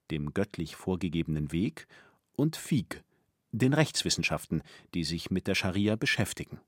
dem 0.10 0.34
göttlich 0.34 0.76
vorgegebenen 0.76 1.52
Weg, 1.52 1.88
und 2.36 2.56
Fiqh, 2.56 3.02
den 3.52 3.74
Rechtswissenschaften, 3.74 4.64
die 4.94 5.04
sich 5.04 5.32
mit 5.32 5.48
der 5.48 5.56
Scharia 5.56 5.96
beschäftigen. 5.96 6.60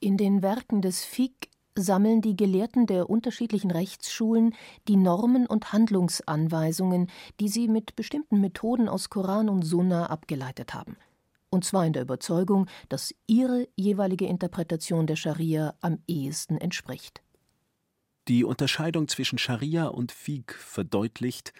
In 0.00 0.16
den 0.16 0.42
Werken 0.42 0.82
des 0.82 1.04
Fiqh 1.04 1.48
sammeln 1.76 2.20
die 2.20 2.36
Gelehrten 2.36 2.86
der 2.86 3.08
unterschiedlichen 3.08 3.70
Rechtsschulen 3.70 4.54
die 4.88 4.96
Normen 4.96 5.46
und 5.46 5.72
Handlungsanweisungen, 5.72 7.08
die 7.40 7.48
sie 7.48 7.68
mit 7.68 7.96
bestimmten 7.96 8.40
Methoden 8.40 8.88
aus 8.88 9.10
Koran 9.10 9.48
und 9.48 9.62
Sunna 9.62 10.06
abgeleitet 10.06 10.74
haben. 10.74 10.96
Und 11.50 11.64
zwar 11.64 11.86
in 11.86 11.92
der 11.92 12.02
Überzeugung, 12.02 12.66
dass 12.88 13.14
ihre 13.26 13.68
jeweilige 13.76 14.26
Interpretation 14.26 15.06
der 15.06 15.16
Scharia 15.16 15.74
am 15.80 15.98
ehesten 16.06 16.56
entspricht. 16.56 17.22
Die 18.28 18.44
Unterscheidung 18.44 19.08
zwischen 19.08 19.36
Scharia 19.36 19.86
und 19.86 20.12
Fiqh 20.12 20.54
verdeutlicht, 20.56 21.52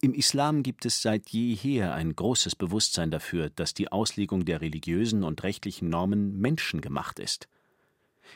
im 0.00 0.14
Islam 0.14 0.64
gibt 0.64 0.84
es 0.84 1.00
seit 1.00 1.28
jeher 1.30 1.94
ein 1.94 2.14
großes 2.14 2.56
Bewusstsein 2.56 3.10
dafür, 3.10 3.50
dass 3.50 3.74
die 3.74 3.90
Auslegung 3.90 4.44
der 4.44 4.60
religiösen 4.60 5.22
und 5.22 5.42
rechtlichen 5.44 5.88
Normen 5.88 6.38
menschengemacht 6.38 7.18
ist. 7.20 7.48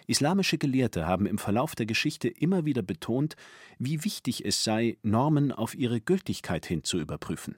Islamische 0.07 0.59
Gelehrte 0.59 1.07
haben 1.07 1.27
im 1.27 1.39
Verlauf 1.39 1.75
der 1.75 1.87
Geschichte 1.87 2.29
immer 2.29 2.65
wieder 2.65 2.83
betont, 2.83 3.37
wie 3.79 4.05
wichtig 4.05 4.45
es 4.45 4.63
sei, 4.63 4.97
Normen 5.03 5.53
auf 5.53 5.75
ihre 5.75 6.01
Gültigkeit 6.01 6.67
hin 6.67 6.85
zu 6.85 6.99
überprüfen. 6.99 7.57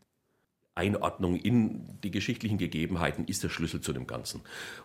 Einordnung 0.76 1.36
in 1.36 2.00
die 2.02 2.10
geschichtlichen 2.10 2.58
Gegebenheiten 2.58 3.26
ist 3.26 3.44
der 3.44 3.48
Schlüssel 3.48 3.80
zu 3.80 3.92
dem 3.92 4.08
Ganzen. 4.08 4.40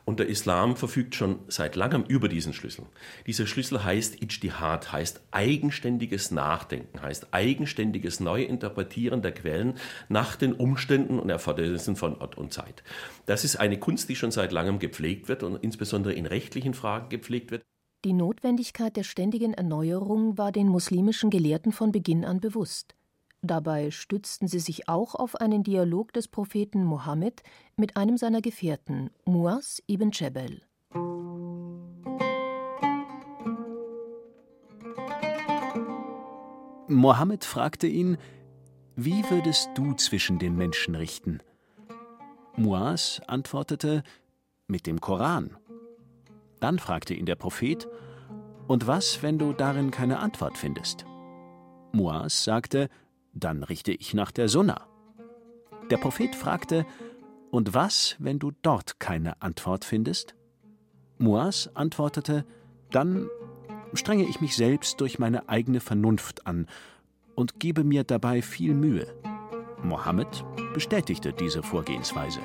Und 0.05 0.19
der 0.19 0.27
Islam 0.27 0.75
verfügt 0.75 1.15
schon 1.15 1.39
seit 1.48 1.75
langem 1.75 2.03
über 2.03 2.29
diesen 2.29 2.53
Schlüssel. 2.53 2.86
Dieser 3.25 3.48
Schlüssel 3.48 3.84
heißt 3.84 4.22
Ijtihad, 4.22 4.91
heißt 4.91 5.22
eigenständiges 5.31 6.29
Nachdenken, 6.29 7.01
heißt 7.01 7.29
eigenständiges 7.31 8.19
Neuinterpretieren 8.19 9.24
der 9.24 9.31
Quellen 9.31 9.75
nach 10.10 10.36
den 10.36 10.53
Umständen 10.53 11.17
und 11.17 11.29
Erfordernissen 11.29 11.96
von 11.96 12.15
Ort 12.15 12.38
und 12.38 12.53
Zeit. 12.53 12.84
Das 13.25 13.43
ist 13.43 13.55
eine 13.55 13.79
Kunst, 13.79 14.10
die 14.10 14.15
schon 14.15 14.31
seit 14.31 14.51
langem 14.51 14.77
gepflegt 14.77 15.27
wird 15.27 15.41
und 15.41 15.55
insbesondere 15.63 16.13
in 16.13 16.27
rechtlichen 16.27 16.75
Fragen 16.75 17.10
gepflegt 17.10 17.50
wird. 17.50 17.63
Die 18.05 18.13
Notwendigkeit 18.13 18.96
der 18.96 19.03
ständigen 19.03 19.55
Erneuerung 19.55 20.38
war 20.38 20.51
den 20.51 20.67
muslimischen 20.67 21.31
Gelehrten 21.31 21.72
von 21.72 21.91
Beginn 21.91 22.24
an 22.24 22.39
bewusst. 22.39 22.96
Dabei 23.41 23.89
stützten 23.91 24.48
sie 24.50 24.60
sich 24.60 24.89
auch 24.89 25.15
auf 25.15 25.36
einen 25.36 25.63
Dialog 25.63 26.12
des 26.12 26.27
Propheten 26.27 26.84
Mohammed 26.84 27.41
mit 27.77 27.96
einem 27.96 28.17
seiner 28.17 28.41
Gefährten, 28.41 29.12
Muaz 29.24 29.81
ibn 29.88 30.12
Jebel. 30.12 30.62
Mohammed 36.89 37.46
fragte 37.46 37.88
ihn: 37.88 38.17
Wie 38.96 39.24
würdest 39.29 39.69
du 39.75 39.93
zwischen 39.93 40.38
den 40.38 40.58
Menschen 40.58 40.96
richten? 40.96 41.39
Muaz 42.58 43.22
antwortete: 43.27 44.03
Mit 44.67 44.86
dem 44.86 45.00
Koran. 45.00 45.55
Dann 46.60 46.77
fragte 46.77 47.13
ihn 47.13 47.25
der 47.25 47.36
Prophet: 47.36 47.88
Und 48.67 48.86
was, 48.86 49.24
wenn 49.24 49.39
du 49.39 49.53
darin 49.53 49.91
keine 49.91 50.19
Antwort 50.19 50.58
findest? 50.58 51.05
Muaz 51.93 52.43
sagte: 52.43 52.89
dann 53.39 53.63
richte 53.63 53.91
ich 53.91 54.13
nach 54.13 54.31
der 54.31 54.50
Sunna. 54.50 54.88
Der 55.89 55.98
Prophet 55.98 56.36
fragte, 56.36 56.86
und 57.51 57.74
was, 57.74 58.15
wenn 58.19 58.38
du 58.38 58.51
dort 58.62 59.00
keine 59.00 59.41
Antwort 59.41 59.86
findest? 59.86 60.36
Muaz 61.17 61.69
antwortete, 61.74 62.46
dann 62.91 63.27
strenge 63.93 64.25
ich 64.25 64.39
mich 64.39 64.55
selbst 64.55 65.01
durch 65.01 65.19
meine 65.19 65.50
eigene 65.50 65.79
Vernunft 65.79 66.46
an 66.46 66.67
und 67.36 67.60
gebe 67.60 67.84
mir 67.84 68.03
dabei 68.03 68.41
viel 68.41 68.74
Mühe. 68.74 69.08
Mohammed 69.84 70.46
bestätigte 70.74 71.34
diese 71.34 71.63
Vorgehensweise. 71.63 72.39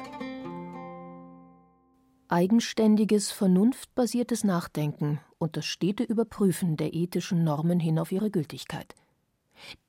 Eigenständiges, 2.28 3.30
vernunftbasiertes 3.30 4.44
Nachdenken 4.44 5.20
und 5.38 5.56
das 5.56 5.66
stete 5.66 6.04
Überprüfen 6.04 6.76
der 6.76 6.94
ethischen 6.94 7.44
Normen 7.44 7.78
hin 7.78 7.98
auf 7.98 8.10
ihre 8.12 8.30
Gültigkeit. 8.30 8.94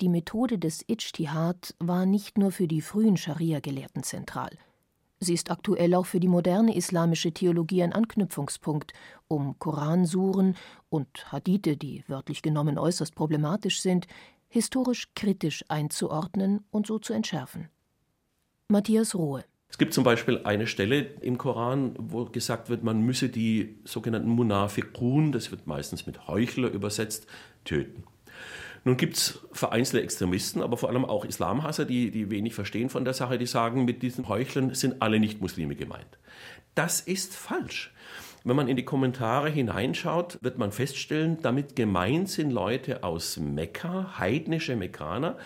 Die 0.01 0.09
Methode 0.09 0.57
des 0.57 0.83
Ijtihad 0.87 1.75
war 1.79 2.05
nicht 2.05 2.37
nur 2.37 2.51
für 2.51 2.67
die 2.67 2.81
frühen 2.81 3.17
Scharia-Gelehrten 3.17 4.03
zentral. 4.03 4.57
Sie 5.19 5.33
ist 5.33 5.49
aktuell 5.49 5.95
auch 5.95 6.05
für 6.05 6.19
die 6.19 6.27
moderne 6.27 6.75
islamische 6.75 7.31
Theologie 7.31 7.83
ein 7.83 7.93
Anknüpfungspunkt, 7.93 8.93
um 9.27 9.57
Koransuren 9.59 10.55
und 10.89 11.31
Hadithe, 11.31 11.77
die 11.77 12.03
wörtlich 12.07 12.41
genommen 12.41 12.77
äußerst 12.77 13.15
problematisch 13.15 13.81
sind, 13.81 14.07
historisch 14.49 15.07
kritisch 15.15 15.63
einzuordnen 15.69 16.65
und 16.69 16.85
so 16.85 16.99
zu 16.99 17.13
entschärfen. 17.13 17.69
Matthias 18.67 19.15
Rohe 19.15 19.45
es 19.75 19.77
gibt 19.77 19.93
zum 19.93 20.05
Beispiel 20.05 20.39
eine 20.45 20.67
Stelle 20.67 21.01
im 21.19 21.37
Koran, 21.37 21.95
wo 21.97 22.23
gesagt 22.23 22.69
wird, 22.69 22.83
man 22.83 23.01
müsse 23.01 23.27
die 23.27 23.77
sogenannten 23.83 24.29
Munafiqun, 24.29 25.33
das 25.33 25.51
wird 25.51 25.67
meistens 25.67 26.05
mit 26.05 26.29
Heuchler 26.29 26.69
übersetzt, 26.69 27.27
töten. 27.65 28.03
Nun 28.85 28.97
gibt 28.97 29.17
es 29.17 29.39
vereinzelte 29.51 30.03
Extremisten, 30.03 30.61
aber 30.61 30.77
vor 30.77 30.89
allem 30.89 31.05
auch 31.05 31.25
Islamhasser, 31.25 31.85
die, 31.85 32.11
die 32.11 32.29
wenig 32.29 32.53
verstehen 32.53 32.89
von 32.89 33.03
der 33.03 33.15
Sache, 33.15 33.39
die 33.39 33.47
sagen, 33.47 33.83
mit 33.83 34.03
diesen 34.03 34.29
Heuchlern 34.29 34.75
sind 34.75 35.01
alle 35.01 35.19
Nicht-Muslime 35.19 35.75
gemeint. 35.75 36.19
Das 36.75 37.01
ist 37.01 37.35
falsch. 37.35 37.91
Wenn 38.43 38.55
man 38.55 38.67
in 38.67 38.77
die 38.77 38.85
Kommentare 38.85 39.49
hineinschaut, 39.49 40.37
wird 40.41 40.59
man 40.59 40.71
feststellen, 40.71 41.39
damit 41.41 41.75
gemeint 41.75 42.29
sind 42.29 42.51
Leute 42.51 43.03
aus 43.03 43.37
Mekka, 43.37 44.19
heidnische 44.19 44.75
Mekkaner, 44.75 45.39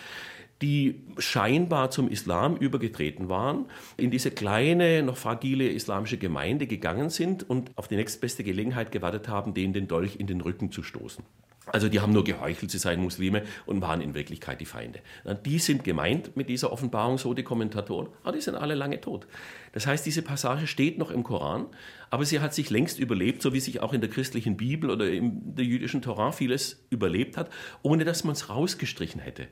die 0.62 1.02
scheinbar 1.18 1.92
zum 1.92 2.10
Islam 2.10 2.58
übergetreten 2.58 3.30
waren, 3.30 3.68
in 3.96 4.12
diese 4.12 4.32
kleine, 4.32 5.02
noch 5.02 5.16
fragile 5.16 5.70
islamische 5.70 6.18
Gemeinde 6.18 6.68
gegangen 6.68 7.10
sind 7.10 7.50
und 7.50 7.72
auf 7.78 7.88
die 7.88 7.96
nächstbeste 7.96 8.44
Gelegenheit 8.44 8.92
gewartet 8.92 9.30
haben, 9.30 9.54
denen 9.54 9.72
den 9.72 9.88
Dolch 9.88 10.18
in 10.18 10.28
den 10.28 10.42
Rücken 10.42 10.74
zu 10.74 10.84
stoßen. 10.84 11.24
Also 11.72 11.90
die 11.90 12.00
haben 12.00 12.14
nur 12.14 12.24
geheuchelt, 12.24 12.72
sie 12.72 12.78
seien 12.78 13.02
Muslime 13.02 13.44
und 13.66 13.82
waren 13.82 14.02
in 14.02 14.14
Wirklichkeit 14.14 14.60
die 14.62 14.66
Feinde. 14.66 15.00
Die 15.46 15.60
sind 15.60 15.84
gemeint 15.84 16.36
mit 16.36 16.50
dieser 16.50 16.72
Offenbarung, 16.72 17.18
so 17.18 17.34
die 17.34 17.44
Kommentatoren, 17.44 18.10
aber 18.24 18.34
die 18.34 18.42
sind 18.42 18.56
alle 18.56 18.76
lange 18.76 19.02
tot. 19.02 19.28
Das 19.72 19.86
heißt, 19.86 20.06
diese 20.06 20.22
Passage 20.22 20.68
steht 20.68 20.98
noch 20.98 21.12
im 21.12 21.24
Koran, 21.24 21.68
aber 22.10 22.26
sie 22.26 22.40
hat 22.40 22.54
sich 22.54 22.70
längst 22.70 23.00
überlebt, 23.00 23.42
so 23.42 23.54
wie 23.54 23.60
sich 23.60 23.82
auch 23.82 23.94
in 23.94 24.02
der 24.02 24.10
christlichen 24.10 24.58
Bibel 24.58 24.90
oder 24.90 25.10
in 25.10 25.56
der 25.56 25.66
jüdischen 25.66 26.02
Torah 26.02 26.32
vieles 26.32 26.86
überlebt 26.90 27.38
hat, 27.38 27.50
ohne 27.84 28.04
dass 28.04 28.24
man 28.24 28.34
es 28.34 28.50
rausgestrichen 28.50 29.22
hätte. 29.22 29.48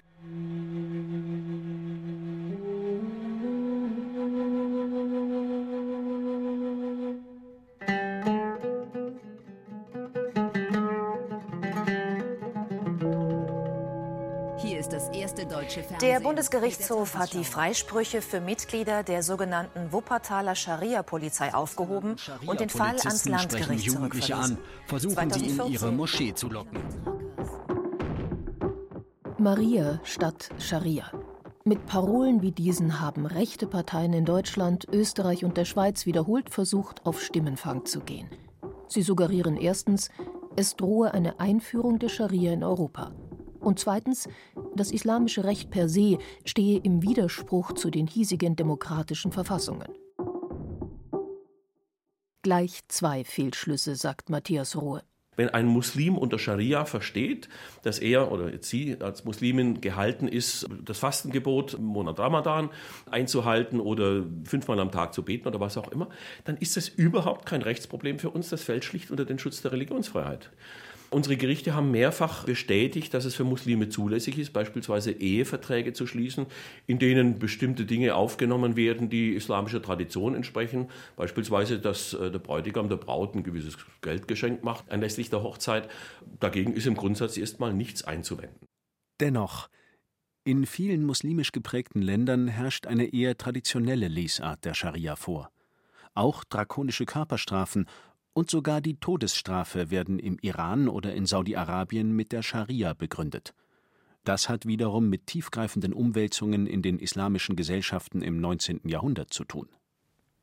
Der 16.01 16.19
Bundesgerichtshof 16.19 17.15
hat 17.15 17.33
die 17.33 17.43
Freisprüche 17.43 18.21
für 18.21 18.41
Mitglieder 18.41 19.03
der 19.03 19.23
sogenannten 19.23 19.91
Wuppertaler 19.91 20.55
Scharia-Polizei 20.55 21.53
aufgehoben 21.53 22.15
und 22.45 22.59
den 22.59 22.69
Fall 22.69 22.97
ans 22.99 23.25
Landgericht 23.25 23.85
Jugendliche 23.85 24.35
an, 24.35 24.57
versuchen 24.85 25.31
sie 25.31 25.47
in 25.47 25.67
ihre 25.67 25.91
Moschee 25.91 26.33
zu 26.33 26.49
locken. 26.49 26.79
Maria 29.37 29.99
statt 30.03 30.49
Scharia. 30.57 31.11
Mit 31.63 31.85
Parolen 31.85 32.41
wie 32.41 32.51
diesen 32.51 32.99
haben 32.99 33.25
rechte 33.25 33.67
Parteien 33.67 34.13
in 34.13 34.25
Deutschland, 34.25 34.87
Österreich 34.91 35.45
und 35.45 35.57
der 35.57 35.65
Schweiz 35.65 36.05
wiederholt 36.05 36.49
versucht, 36.49 37.05
auf 37.05 37.21
Stimmenfang 37.21 37.85
zu 37.85 37.99
gehen. 37.99 38.29
Sie 38.87 39.01
suggerieren 39.01 39.57
erstens, 39.57 40.09
es 40.55 40.75
drohe 40.75 41.13
eine 41.13 41.39
Einführung 41.39 41.99
der 41.99 42.09
Scharia 42.09 42.51
in 42.51 42.63
Europa. 42.63 43.11
Und 43.59 43.79
zweitens, 43.79 44.27
das 44.77 44.91
islamische 44.91 45.43
Recht 45.43 45.69
per 45.69 45.89
se 45.89 46.17
stehe 46.45 46.79
im 46.79 47.01
Widerspruch 47.01 47.73
zu 47.73 47.89
den 47.89 48.07
hiesigen 48.07 48.55
demokratischen 48.55 49.31
Verfassungen. 49.31 49.89
Gleich 52.43 52.81
zwei 52.87 53.23
Fehlschlüsse, 53.23 53.95
sagt 53.95 54.29
Matthias 54.29 54.75
Rohe. 54.75 55.03
Wenn 55.37 55.49
ein 55.49 55.67
Muslim 55.67 56.17
unter 56.17 56.39
Scharia 56.39 56.85
versteht, 56.85 57.47
dass 57.83 57.99
er 57.99 58.31
oder 58.31 58.51
sie 58.61 58.97
als 58.99 59.23
Muslimin 59.23 59.81
gehalten 59.81 60.27
ist, 60.27 60.65
das 60.83 60.97
Fastengebot 60.97 61.75
im 61.75 61.83
Monat 61.83 62.17
Ramadan 62.17 62.69
einzuhalten 63.11 63.79
oder 63.79 64.23
fünfmal 64.45 64.79
am 64.79 64.91
Tag 64.91 65.13
zu 65.13 65.23
beten 65.23 65.47
oder 65.47 65.59
was 65.59 65.77
auch 65.77 65.91
immer, 65.91 66.09
dann 66.45 66.57
ist 66.57 66.75
das 66.75 66.89
überhaupt 66.89 67.45
kein 67.45 67.61
Rechtsproblem 67.61 68.17
für 68.17 68.31
uns. 68.31 68.49
Das 68.49 68.63
fällt 68.63 68.83
schlicht 68.83 69.11
unter 69.11 69.25
den 69.25 69.37
Schutz 69.37 69.61
der 69.61 69.71
Religionsfreiheit. 69.71 70.49
Unsere 71.09 71.37
Gerichte 71.37 71.73
haben 71.73 71.91
mehrfach 71.91 72.43
bestätigt, 72.43 73.13
dass 73.13 73.23
es 73.23 73.33
für 73.33 73.45
Muslime 73.45 73.87
zulässig 73.87 74.37
ist, 74.37 74.51
beispielsweise 74.51 75.11
Eheverträge 75.11 75.93
zu 75.93 76.05
schließen, 76.05 76.47
in 76.85 76.99
denen 76.99 77.39
bestimmte 77.39 77.85
Dinge 77.85 78.15
aufgenommen 78.15 78.75
werden, 78.75 79.09
die 79.09 79.33
islamischer 79.33 79.81
Tradition 79.81 80.35
entsprechen. 80.35 80.89
Beispielsweise, 81.15 81.79
dass 81.79 82.13
äh, 82.13 82.29
der 82.29 82.39
Bräutigam 82.39 82.89
der 82.89 82.97
Braut 82.97 83.35
ein 83.35 83.43
gewisses 83.43 83.77
Geldgeschenk 84.01 84.63
macht 84.63 84.91
anlässlich 84.91 85.29
der 85.29 85.43
Hochzeit. 85.43 85.89
Dagegen 86.41 86.73
ist 86.73 86.87
im 86.87 86.95
Grundsatz 86.95 87.37
erstmal 87.37 87.73
nichts 87.73 88.03
einzuwenden. 88.03 88.67
Dennoch, 89.21 89.69
in 90.43 90.65
vielen 90.65 91.05
muslimisch 91.05 91.53
geprägten 91.53 92.01
Ländern 92.01 92.47
herrscht 92.47 92.85
eine 92.85 93.13
eher 93.13 93.37
traditionelle 93.37 94.09
Lesart 94.09 94.65
der 94.65 94.73
Scharia 94.73 95.15
vor. 95.15 95.51
Auch 96.13 96.43
drakonische 96.43 97.05
Körperstrafen 97.05 97.85
und 98.37 98.51
sogar 98.51 98.81
die 98.81 98.99
Todesstrafe 98.99 99.89
werden 99.89 100.19
im 100.19 100.37
Iran 100.43 100.89
oder 100.89 101.11
in 101.15 101.25
Saudi-Arabien 101.25 102.15
mit 102.15 102.31
der 102.31 102.43
Scharia 102.43 102.93
begründet. 102.93 103.55
Das 104.25 104.47
hat 104.47 104.67
wiederum 104.67 105.09
mit 105.09 105.25
tiefgreifenden 105.25 105.91
Umwälzungen 105.91 106.67
in 106.67 106.83
den 106.83 106.99
islamischen 106.99 107.55
Gesellschaften 107.55 108.21
im 108.21 108.39
19. 108.39 108.81
Jahrhundert 108.83 109.33
zu 109.33 109.43
tun. 109.43 109.67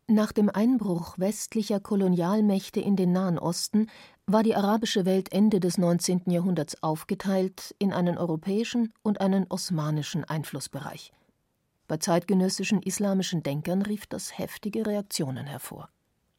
Nach 0.09 0.33
dem 0.33 0.51
Einbruch 0.51 1.21
westlicher 1.21 1.79
Kolonialmächte 1.79 2.81
in 2.81 2.97
den 2.97 3.13
Nahen 3.13 3.39
Osten 3.39 3.87
war 4.27 4.43
die 4.43 4.57
arabische 4.57 5.05
Welt 5.05 5.33
Ende 5.33 5.61
des 5.61 5.79
19. 5.79 6.23
Jahrhunderts 6.27 6.83
aufgeteilt 6.83 7.77
in 7.79 7.93
einen 7.93 8.19
europäischen 8.19 8.93
und 9.05 9.21
einen 9.21 9.47
osmanischen 9.51 10.25
Einflussbereich. 10.25 11.13
Bei 11.87 11.99
zeitgenössischen 11.99 12.83
islamischen 12.83 13.45
Denkern 13.45 13.83
rief 13.83 14.09
das 14.09 14.37
heftige 14.37 14.85
Reaktionen 14.85 15.47
hervor. 15.47 15.91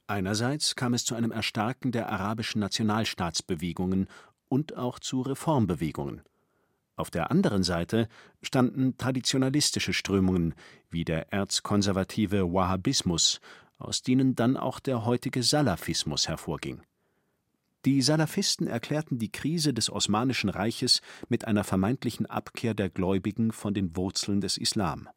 Einerseits 0.07 0.75
kam 0.75 0.93
es 0.93 1.03
zu 1.03 1.15
einem 1.15 1.31
Erstarken 1.31 1.91
der 1.91 2.09
arabischen 2.09 2.59
Nationalstaatsbewegungen 2.59 4.07
und 4.47 4.77
auch 4.77 4.99
zu 4.99 5.21
Reformbewegungen. 5.21 6.21
Auf 6.95 7.09
der 7.09 7.31
anderen 7.31 7.63
Seite 7.63 8.07
standen 8.41 8.97
traditionalistische 8.97 9.93
Strömungen 9.93 10.53
wie 10.89 11.03
der 11.03 11.33
erzkonservative 11.33 12.53
Wahhabismus, 12.53 13.41
aus 13.77 14.01
denen 14.01 14.35
dann 14.35 14.55
auch 14.55 14.79
der 14.79 15.05
heutige 15.05 15.43
Salafismus 15.43 16.27
hervorging. 16.27 16.81
Die 17.83 18.01
Salafisten 18.01 18.67
erklärten 18.67 19.19
die 19.19 19.31
Krise 19.31 19.73
des 19.73 19.91
Osmanischen 19.91 20.49
Reiches 20.49 21.01
mit 21.29 21.45
einer 21.45 21.63
vermeintlichen 21.63 22.25
Abkehr 22.25 22.73
der 22.73 22.89
Gläubigen 22.89 23.51
von 23.51 23.73
den 23.73 23.95
Wurzeln 23.95 24.41
des 24.41 24.57
Islam. 24.57 25.09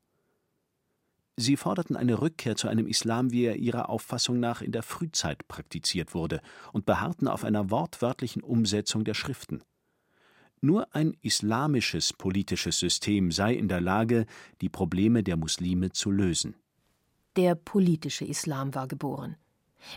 Sie 1.40 1.56
forderten 1.56 1.94
eine 1.94 2.20
Rückkehr 2.20 2.56
zu 2.56 2.66
einem 2.66 2.88
Islam, 2.88 3.30
wie 3.30 3.44
er 3.44 3.54
ihrer 3.54 3.90
Auffassung 3.90 4.40
nach 4.40 4.60
in 4.60 4.72
der 4.72 4.82
Frühzeit 4.82 5.46
praktiziert 5.46 6.12
wurde, 6.12 6.40
und 6.72 6.84
beharrten 6.84 7.28
auf 7.28 7.44
einer 7.44 7.70
wortwörtlichen 7.70 8.42
Umsetzung 8.42 9.04
der 9.04 9.14
Schriften. 9.14 9.62
Nur 10.60 10.92
ein 10.96 11.16
islamisches 11.22 12.12
politisches 12.12 12.80
System 12.80 13.30
sei 13.30 13.54
in 13.54 13.68
der 13.68 13.80
Lage, 13.80 14.26
die 14.60 14.68
Probleme 14.68 15.22
der 15.22 15.36
Muslime 15.36 15.92
zu 15.92 16.10
lösen. 16.10 16.56
Der 17.36 17.54
politische 17.54 18.24
Islam 18.24 18.74
war 18.74 18.88
geboren. 18.88 19.36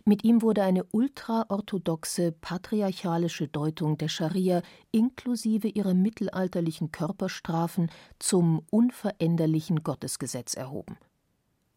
Mit 0.06 0.24
ihm 0.24 0.44
wurde 0.44 0.62
eine 0.62 0.84
ultraorthodoxe, 0.84 2.34
patriarchalische 2.34 3.48
Deutung 3.48 3.98
der 3.98 4.10
Scharia 4.10 4.62
inklusive 4.92 5.70
ihrer 5.70 5.96
mittelalterlichen 5.96 6.92
Körperstrafen 6.92 7.90
zum 8.20 8.62
unveränderlichen 8.70 9.82
Gottesgesetz 9.82 10.54
erhoben 10.54 11.00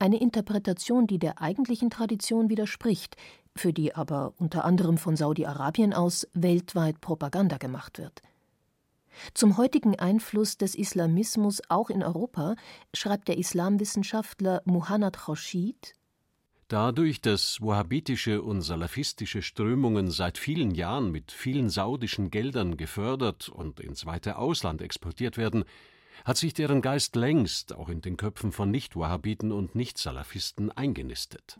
eine 0.05 0.21
Interpretation, 0.21 1.07
die 1.07 1.19
der 1.19 1.41
eigentlichen 1.41 1.89
Tradition 1.89 2.51
widerspricht, 2.51 3.17
für 3.57 3.73
die 3.73 3.95
aber 3.95 4.35
unter 4.37 4.67
anderem 4.67 4.99
von 4.99 5.17
Saudi-Arabien 5.17 5.95
aus 5.95 6.29
weltweit 6.35 7.01
Propaganda 7.01 7.57
gemacht 7.57 7.97
wird. 7.97 8.21
Zum 9.33 9.57
heutigen 9.57 9.99
Einfluss 9.99 10.59
des 10.59 10.75
Islamismus 10.75 11.63
auch 11.71 11.89
in 11.89 12.03
Europa 12.03 12.55
schreibt 12.93 13.29
der 13.29 13.39
Islamwissenschaftler 13.39 14.61
Muhannad 14.67 15.17
Khoshid 15.17 15.95
Dadurch, 16.69 17.23
dass 17.23 17.61
wahhabitische 17.63 18.43
und 18.43 18.61
salafistische 18.61 19.41
Strömungen 19.41 20.11
seit 20.11 20.37
vielen 20.37 20.73
Jahren 20.73 21.13
mit 21.13 21.33
vielen 21.33 21.71
saudischen 21.71 22.31
Geldern 22.31 22.77
gefördert 22.77 23.49
und 23.49 23.81
ins 23.81 24.05
weite 24.05 24.37
Ausland 24.37 24.83
exportiert 24.83 25.39
werden, 25.39 25.65
hat 26.25 26.39
sich 26.39 26.55
deren 26.55 26.81
Geist 26.81 27.17
längst 27.17 27.75
auch 27.75 27.91
in 27.91 28.01
den 28.01 28.17
Köpfen 28.17 28.51
von 28.51 28.71
Nicht-Wahhabiten 28.71 29.53
und 29.53 29.75
Nicht-Salafisten 29.75 30.73
eingenistet. 30.73 31.59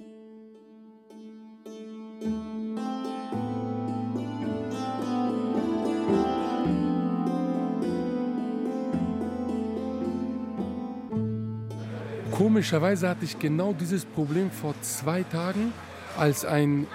Komischerweise 12.31 13.09
hatte 13.09 13.25
ich 13.25 13.39
genau 13.39 13.75
dieses 13.75 14.05
Problem 14.07 14.51
vor 14.51 14.75
zwei 14.81 15.23
Tagen, 15.23 15.73
als 16.17 16.45
ein 16.45 16.87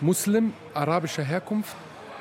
Muslim 0.00 0.54
arabischer 0.72 1.24
Herkunft 1.24 1.76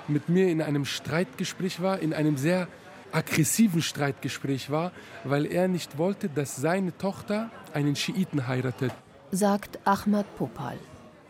mit 0.07 0.27
mir 0.27 0.49
in 0.49 0.61
einem 0.61 0.83
Streitgespräch 0.83 1.81
war, 1.81 1.99
in 1.99 2.13
einem 2.13 2.35
sehr 2.35 2.67
aggressiven 3.11 3.81
Streitgespräch 3.81 4.69
war, 4.69 4.91
weil 5.23 5.45
er 5.45 5.67
nicht 5.67 5.97
wollte, 5.97 6.29
dass 6.29 6.55
seine 6.55 6.97
Tochter 6.97 7.49
einen 7.73 7.95
Schiiten 7.95 8.47
heiratet. 8.47 8.91
Sagt 9.31 9.79
Ahmad 9.85 10.25
Popal. 10.37 10.77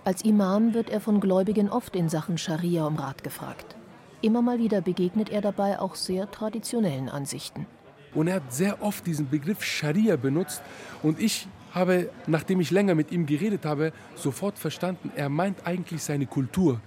Als 0.06 0.24
Imam 0.24 0.74
wird 0.74 0.90
er 0.90 1.02
von 1.02 1.20
Gläubigen 1.20 1.70
oft 1.70 1.96
in 1.96 2.10
Sachen 2.10 2.38
Scharia 2.38 2.86
um 2.86 2.96
Rat 2.96 3.24
gefragt. 3.24 3.76
Immer 4.22 4.42
mal 4.42 4.60
wieder 4.60 4.82
begegnet 4.82 5.30
er 5.30 5.42
dabei 5.42 5.80
auch 5.80 5.96
sehr 5.96 6.30
traditionellen 6.32 7.10
Ansichten. 7.10 7.66
Und 8.14 8.28
er 8.28 8.36
hat 8.36 8.54
sehr 8.54 8.82
oft 8.82 9.06
diesen 9.06 9.30
Begriff 9.30 9.64
Scharia 9.64 10.16
benutzt. 10.16 10.62
Und 11.04 11.20
ich 11.20 11.48
habe, 11.74 12.10
nachdem 12.28 12.60
ich 12.60 12.72
länger 12.72 12.96
mit 12.96 13.12
ihm 13.12 13.26
geredet 13.26 13.66
habe, 13.66 13.94
sofort 14.16 14.58
verstanden, 14.58 15.12
er 15.16 15.30
meint 15.30 15.66
eigentlich 15.66 16.04
seine 16.04 16.26
Kultur, 16.26 16.82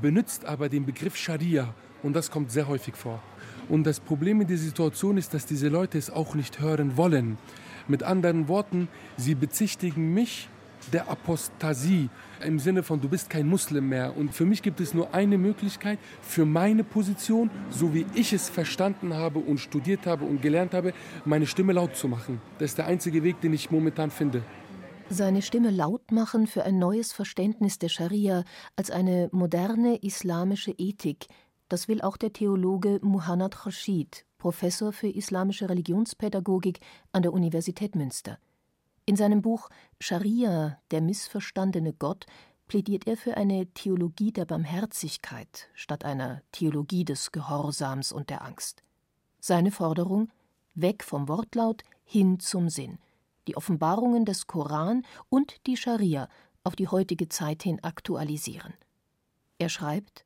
benutzt 0.00 0.44
aber 0.44 0.68
den 0.68 0.86
Begriff 0.86 1.16
Scharia. 1.16 1.74
Und 2.02 2.14
das 2.14 2.30
kommt 2.30 2.50
sehr 2.52 2.68
häufig 2.68 2.94
vor. 2.94 3.22
Und 3.70 3.84
das 3.84 4.00
Problem 4.00 4.40
in 4.40 4.48
der 4.48 4.58
Situation 4.58 5.16
ist, 5.16 5.32
dass 5.32 5.46
diese 5.46 5.68
Leute 5.68 5.96
es 5.96 6.10
auch 6.10 6.34
nicht 6.34 6.58
hören 6.58 6.96
wollen. 6.96 7.38
Mit 7.86 8.02
anderen 8.02 8.48
Worten, 8.48 8.88
sie 9.16 9.36
bezichtigen 9.36 10.12
mich 10.12 10.48
der 10.92 11.08
Apostasie 11.08 12.08
im 12.44 12.58
Sinne 12.58 12.82
von, 12.82 13.00
du 13.00 13.08
bist 13.08 13.30
kein 13.30 13.46
Muslim 13.46 13.88
mehr. 13.88 14.16
Und 14.16 14.34
für 14.34 14.44
mich 14.44 14.62
gibt 14.62 14.80
es 14.80 14.92
nur 14.92 15.14
eine 15.14 15.38
Möglichkeit, 15.38 16.00
für 16.20 16.44
meine 16.46 16.82
Position, 16.82 17.48
so 17.70 17.94
wie 17.94 18.06
ich 18.14 18.32
es 18.32 18.48
verstanden 18.48 19.14
habe 19.14 19.38
und 19.38 19.58
studiert 19.58 20.04
habe 20.04 20.24
und 20.24 20.42
gelernt 20.42 20.74
habe, 20.74 20.92
meine 21.24 21.46
Stimme 21.46 21.72
laut 21.72 21.94
zu 21.94 22.08
machen. 22.08 22.40
Das 22.58 22.70
ist 22.70 22.78
der 22.78 22.86
einzige 22.86 23.22
Weg, 23.22 23.40
den 23.40 23.52
ich 23.52 23.70
momentan 23.70 24.10
finde. 24.10 24.42
Seine 25.10 25.42
Stimme 25.42 25.70
laut 25.70 26.10
machen 26.10 26.46
für 26.46 26.64
ein 26.64 26.78
neues 26.78 27.12
Verständnis 27.12 27.78
der 27.78 27.88
Scharia 27.88 28.44
als 28.74 28.90
eine 28.90 29.28
moderne 29.32 29.96
islamische 30.02 30.72
Ethik, 30.76 31.26
das 31.70 31.88
will 31.88 32.02
auch 32.02 32.16
der 32.16 32.32
Theologe 32.32 32.98
Muhannad 33.02 33.64
Rashid, 33.64 34.26
Professor 34.38 34.92
für 34.92 35.08
islamische 35.08 35.68
Religionspädagogik 35.68 36.80
an 37.12 37.22
der 37.22 37.32
Universität 37.32 37.94
Münster. 37.94 38.38
In 39.06 39.16
seinem 39.16 39.40
Buch 39.40 39.70
Scharia, 40.00 40.78
der 40.90 41.00
missverstandene 41.00 41.92
Gott, 41.92 42.26
plädiert 42.66 43.06
er 43.06 43.16
für 43.16 43.36
eine 43.36 43.66
Theologie 43.72 44.32
der 44.32 44.44
Barmherzigkeit 44.44 45.68
statt 45.74 46.04
einer 46.04 46.42
Theologie 46.52 47.04
des 47.04 47.32
Gehorsams 47.32 48.12
und 48.12 48.30
der 48.30 48.44
Angst. 48.44 48.82
Seine 49.40 49.70
Forderung: 49.70 50.28
weg 50.74 51.04
vom 51.04 51.28
Wortlaut 51.28 51.82
hin 52.04 52.40
zum 52.40 52.68
Sinn, 52.68 52.98
die 53.46 53.56
Offenbarungen 53.56 54.24
des 54.24 54.46
Koran 54.46 55.04
und 55.28 55.66
die 55.66 55.76
Scharia 55.76 56.28
auf 56.64 56.76
die 56.76 56.88
heutige 56.88 57.28
Zeit 57.28 57.62
hin 57.62 57.82
aktualisieren. 57.82 58.74
Er 59.58 59.68
schreibt: 59.68 60.24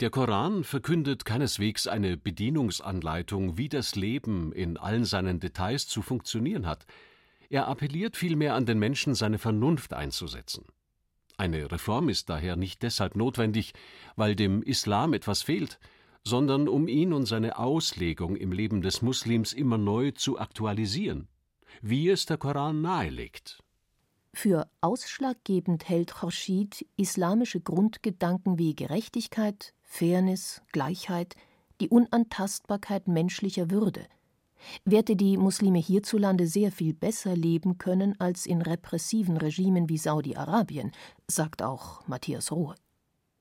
Der 0.00 0.10
Koran 0.10 0.64
verkündet 0.64 1.24
keineswegs 1.24 1.86
eine 1.86 2.16
Bedienungsanleitung, 2.16 3.56
wie 3.58 3.68
das 3.68 3.94
Leben 3.94 4.52
in 4.52 4.76
allen 4.76 5.04
seinen 5.04 5.38
Details 5.38 5.86
zu 5.86 6.02
funktionieren 6.02 6.66
hat. 6.66 6.84
Er 7.48 7.68
appelliert 7.68 8.16
vielmehr 8.16 8.56
an 8.56 8.66
den 8.66 8.80
Menschen, 8.80 9.14
seine 9.14 9.38
Vernunft 9.38 9.92
einzusetzen. 9.92 10.64
Eine 11.36 11.70
Reform 11.70 12.08
ist 12.08 12.28
daher 12.28 12.56
nicht 12.56 12.82
deshalb 12.82 13.14
notwendig, 13.14 13.72
weil 14.16 14.34
dem 14.34 14.64
Islam 14.64 15.14
etwas 15.14 15.42
fehlt, 15.42 15.78
sondern 16.24 16.66
um 16.66 16.88
ihn 16.88 17.12
und 17.12 17.26
seine 17.26 17.56
Auslegung 17.56 18.34
im 18.34 18.50
Leben 18.50 18.82
des 18.82 19.00
Muslims 19.00 19.52
immer 19.52 19.78
neu 19.78 20.10
zu 20.10 20.40
aktualisieren, 20.40 21.28
wie 21.82 22.08
es 22.08 22.26
der 22.26 22.38
Koran 22.38 22.82
nahelegt. 22.82 23.62
Für 24.32 24.68
ausschlaggebend 24.80 25.88
hält 25.88 26.14
Khorshid 26.14 26.84
islamische 26.96 27.60
Grundgedanken 27.60 28.58
wie 28.58 28.74
Gerechtigkeit, 28.74 29.74
Fairness, 29.84 30.62
Gleichheit, 30.72 31.36
die 31.80 31.88
Unantastbarkeit 31.88 33.08
menschlicher 33.08 33.70
Würde– 33.70 34.06
Werte, 34.84 35.16
die 35.16 35.36
Muslime 35.36 35.78
hierzulande 35.78 36.46
sehr 36.46 36.72
viel 36.72 36.94
besser 36.94 37.36
leben 37.36 37.78
können 37.78 38.18
als 38.20 38.46
in 38.46 38.62
repressiven 38.62 39.36
Regimen 39.36 39.88
wie 39.88 39.98
Saudi-Arabien, 39.98 40.92
sagt 41.28 41.62
auch 41.62 42.06
Matthias 42.06 42.52
Rohe 42.52 42.74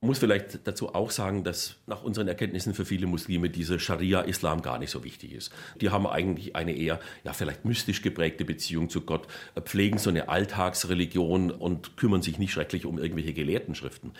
muss 0.03 0.19
vielleicht 0.19 0.67
dazu 0.67 0.93
auch 0.93 1.11
sagen, 1.11 1.43
dass 1.43 1.77
nach 1.87 2.03
unseren 2.03 2.27
Erkenntnissen 2.27 2.73
für 2.73 2.85
viele 2.85 3.07
Muslime 3.07 3.49
dieser 3.49 3.79
Scharia-Islam 3.79 4.61
gar 4.61 4.77
nicht 4.77 4.89
so 4.89 5.03
wichtig 5.03 5.33
ist. 5.33 5.51
Die 5.79 5.89
haben 5.89 6.05
eigentlich 6.05 6.55
eine 6.55 6.75
eher, 6.75 6.99
ja, 7.23 7.33
vielleicht 7.33 7.65
mystisch 7.65 8.01
geprägte 8.01 8.45
Beziehung 8.45 8.89
zu 8.89 9.01
Gott, 9.01 9.27
pflegen 9.63 9.97
so 9.97 10.09
eine 10.09 10.29
Alltagsreligion 10.29 11.51
und 11.51 11.95
kümmern 11.95 12.21
sich 12.21 12.37
nicht 12.37 12.51
schrecklich 12.51 12.85
um 12.85 12.99
irgendwelche 12.99 13.33
Gelehrtenschriften. 13.33 14.11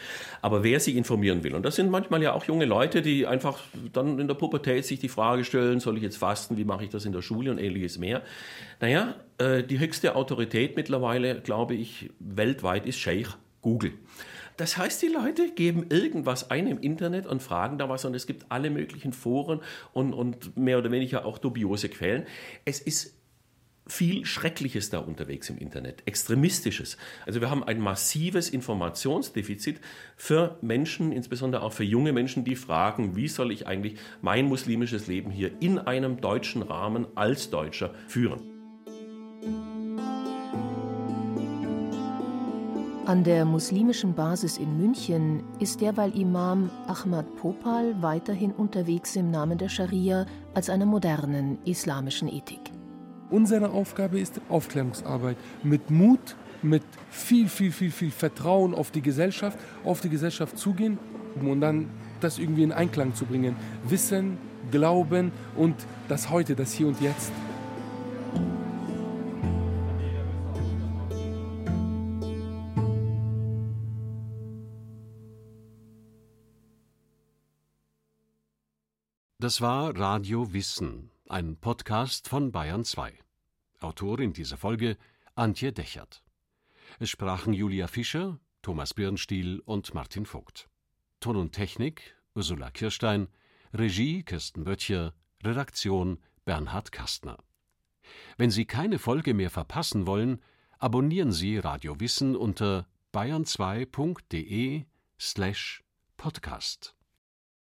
Aber 0.42 0.64
wer 0.64 0.80
sie 0.80 0.98
informieren 0.98 1.44
will, 1.44 1.54
und 1.54 1.64
das 1.64 1.76
sind 1.76 1.92
manchmal 1.92 2.24
ja 2.24 2.34
auch 2.34 2.46
junge 2.46 2.66
Leute, 2.66 3.02
die 3.02 3.28
einfach 3.28 3.60
dann 3.92 4.20
in 4.20 4.28
der 4.28 4.36
Pubertät 4.36 4.86
sich 4.86 5.00
die 5.00 5.10
Frage 5.10 5.44
stellen, 5.44 5.80
soll 5.80 5.98
ich 5.98 6.04
jetzt 6.04 6.18
fasten, 6.18 6.58
wie 6.58 6.66
mache 6.66 6.86
ich 6.86 6.90
das 6.90 7.06
in 7.06 7.12
der 7.12 7.22
Schule 7.22 7.52
und 7.52 7.58
ähnliches 7.58 7.98
mehr. 7.98 8.22
Naja, 8.80 9.16
äh, 9.38 9.64
die 9.64 9.80
höchste 9.80 10.16
Autorität 10.16 10.76
mittlerweile, 10.76 11.42
glaube 11.42 11.76
ich, 11.76 12.10
weltweit 12.20 12.86
ist 12.86 13.00
Sheikh 13.00 13.32
Google. 13.62 13.94
Das 14.58 14.78
heißt, 14.78 15.02
die 15.02 15.08
Leute 15.08 15.52
geben 15.52 15.88
irgendwas 15.90 16.52
ein 16.52 16.68
im 16.68 16.80
Internet 16.80 17.26
und 17.26 17.42
fragen 17.42 17.78
da 17.78 17.90
was 17.90 18.06
und 18.06 18.16
es 18.16 18.28
gibt 18.28 18.46
alle 18.50 18.70
möglichen 18.70 19.14
Foren 19.14 19.62
und, 19.94 20.14
und 20.14 20.58
mehr 20.58 20.78
oder 20.78 20.92
weniger 20.92 21.26
auch 21.26 21.38
dubiose 21.38 21.90
Quellen. 21.90 22.26
Es 22.66 22.80
ist 22.80 23.16
viel 23.86 24.26
Schreckliches 24.26 24.90
da 24.90 25.00
unterwegs 25.00 25.50
im 25.50 25.58
Internet, 25.58 26.04
extremistisches. 26.06 26.98
Also 27.26 27.42
wir 27.42 27.50
haben 27.50 27.64
ein 27.64 27.80
massives 27.80 28.50
Informationsdefizit 28.50 29.82
für 30.16 30.58
Menschen, 30.62 31.12
insbesondere 31.12 31.64
auch 31.64 31.74
für 31.74 31.84
junge 31.84 32.14
Menschen, 32.14 32.46
die 32.46 32.56
fragen, 32.56 33.16
wie 33.16 33.28
soll 33.28 33.52
ich 33.52 33.68
eigentlich 33.68 33.96
mein 34.22 34.46
muslimisches 34.46 35.08
Leben 35.08 35.32
hier 35.32 35.52
in 35.60 35.80
einem 35.80 36.22
deutschen 36.22 36.62
Rahmen 36.62 37.08
als 37.16 37.50
Deutscher 37.50 37.94
führen. 38.08 38.53
An 43.06 43.26
der 43.26 43.44
muslimischen 43.44 44.14
Basis 44.14 44.58
in 44.58 44.78
München 44.78 45.44
ist 45.60 45.82
derweil 45.82 46.18
Imam 46.18 46.72
Ahmad 46.88 47.26
Popal 47.36 47.94
weiterhin 48.02 48.54
unterwegs 48.54 49.18
im 49.18 49.30
Namen 49.30 49.58
der 49.58 49.68
Scharia 49.68 50.26
als 50.54 50.70
einer 50.70 50.86
modernen 50.86 51.58
islamischen 51.66 52.30
Ethik. 52.30 52.72
Unsere 53.30 53.72
Aufgabe 53.72 54.22
ist 54.22 54.40
Aufklärungsarbeit 54.48 55.36
mit 55.64 55.92
Mut, 55.92 56.38
mit 56.62 56.84
viel, 57.10 57.50
viel, 57.50 57.74
viel, 57.74 57.92
viel 57.92 58.10
Vertrauen 58.12 58.74
auf 58.74 58.90
die 58.90 59.02
Gesellschaft, 59.02 59.60
auf 59.84 60.00
die 60.00 60.10
Gesellschaft 60.10 60.58
zugehen 60.58 60.98
und 61.42 61.60
dann 61.60 61.90
das 62.22 62.40
irgendwie 62.40 62.64
in 62.64 62.72
Einklang 62.72 63.14
zu 63.16 63.26
bringen. 63.26 63.58
Wissen, 63.84 64.38
Glauben 64.72 65.34
und 65.58 65.76
das 66.08 66.30
Heute, 66.30 66.56
das 66.56 66.72
Hier 66.72 66.88
und 66.88 67.02
Jetzt. 67.02 67.34
Das 79.54 79.62
war 79.62 79.96
Radio 79.96 80.52
Wissen, 80.52 81.12
ein 81.30 81.58
Podcast 81.58 82.28
von 82.28 82.52
Bayern 82.52 82.84
2. 82.84 83.14
Autorin 83.82 84.34
dieser 84.34 84.58
Folge 84.58 84.98
Antje 85.36 85.72
Dechert. 85.72 86.24
Es 86.98 87.12
sprachen 87.12 87.54
Julia 87.54 87.86
Fischer, 87.86 88.40
Thomas 88.64 88.96
Birnstiel 88.96 89.60
und 89.60 89.94
Martin 89.94 90.26
Vogt. 90.26 90.72
Ton 91.20 91.36
und 91.36 91.52
Technik 91.52 92.16
Ursula 92.34 92.72
Kirstein, 92.72 93.28
Regie 93.76 94.24
Kirsten 94.24 94.64
Böttcher, 94.64 95.14
Redaktion 95.44 96.18
Bernhard 96.46 96.92
Kastner. 96.92 97.38
Wenn 98.38 98.50
Sie 98.50 98.66
keine 98.66 98.98
Folge 98.98 99.36
mehr 99.36 99.52
verpassen 99.52 100.08
wollen, 100.08 100.42
abonnieren 100.80 101.32
Sie 101.32 101.60
Radio 101.60 102.00
Wissen 102.00 102.36
unter 102.36 102.88
bayern2.de 103.14 104.86
slash 105.20 105.84
podcast. 106.18 106.96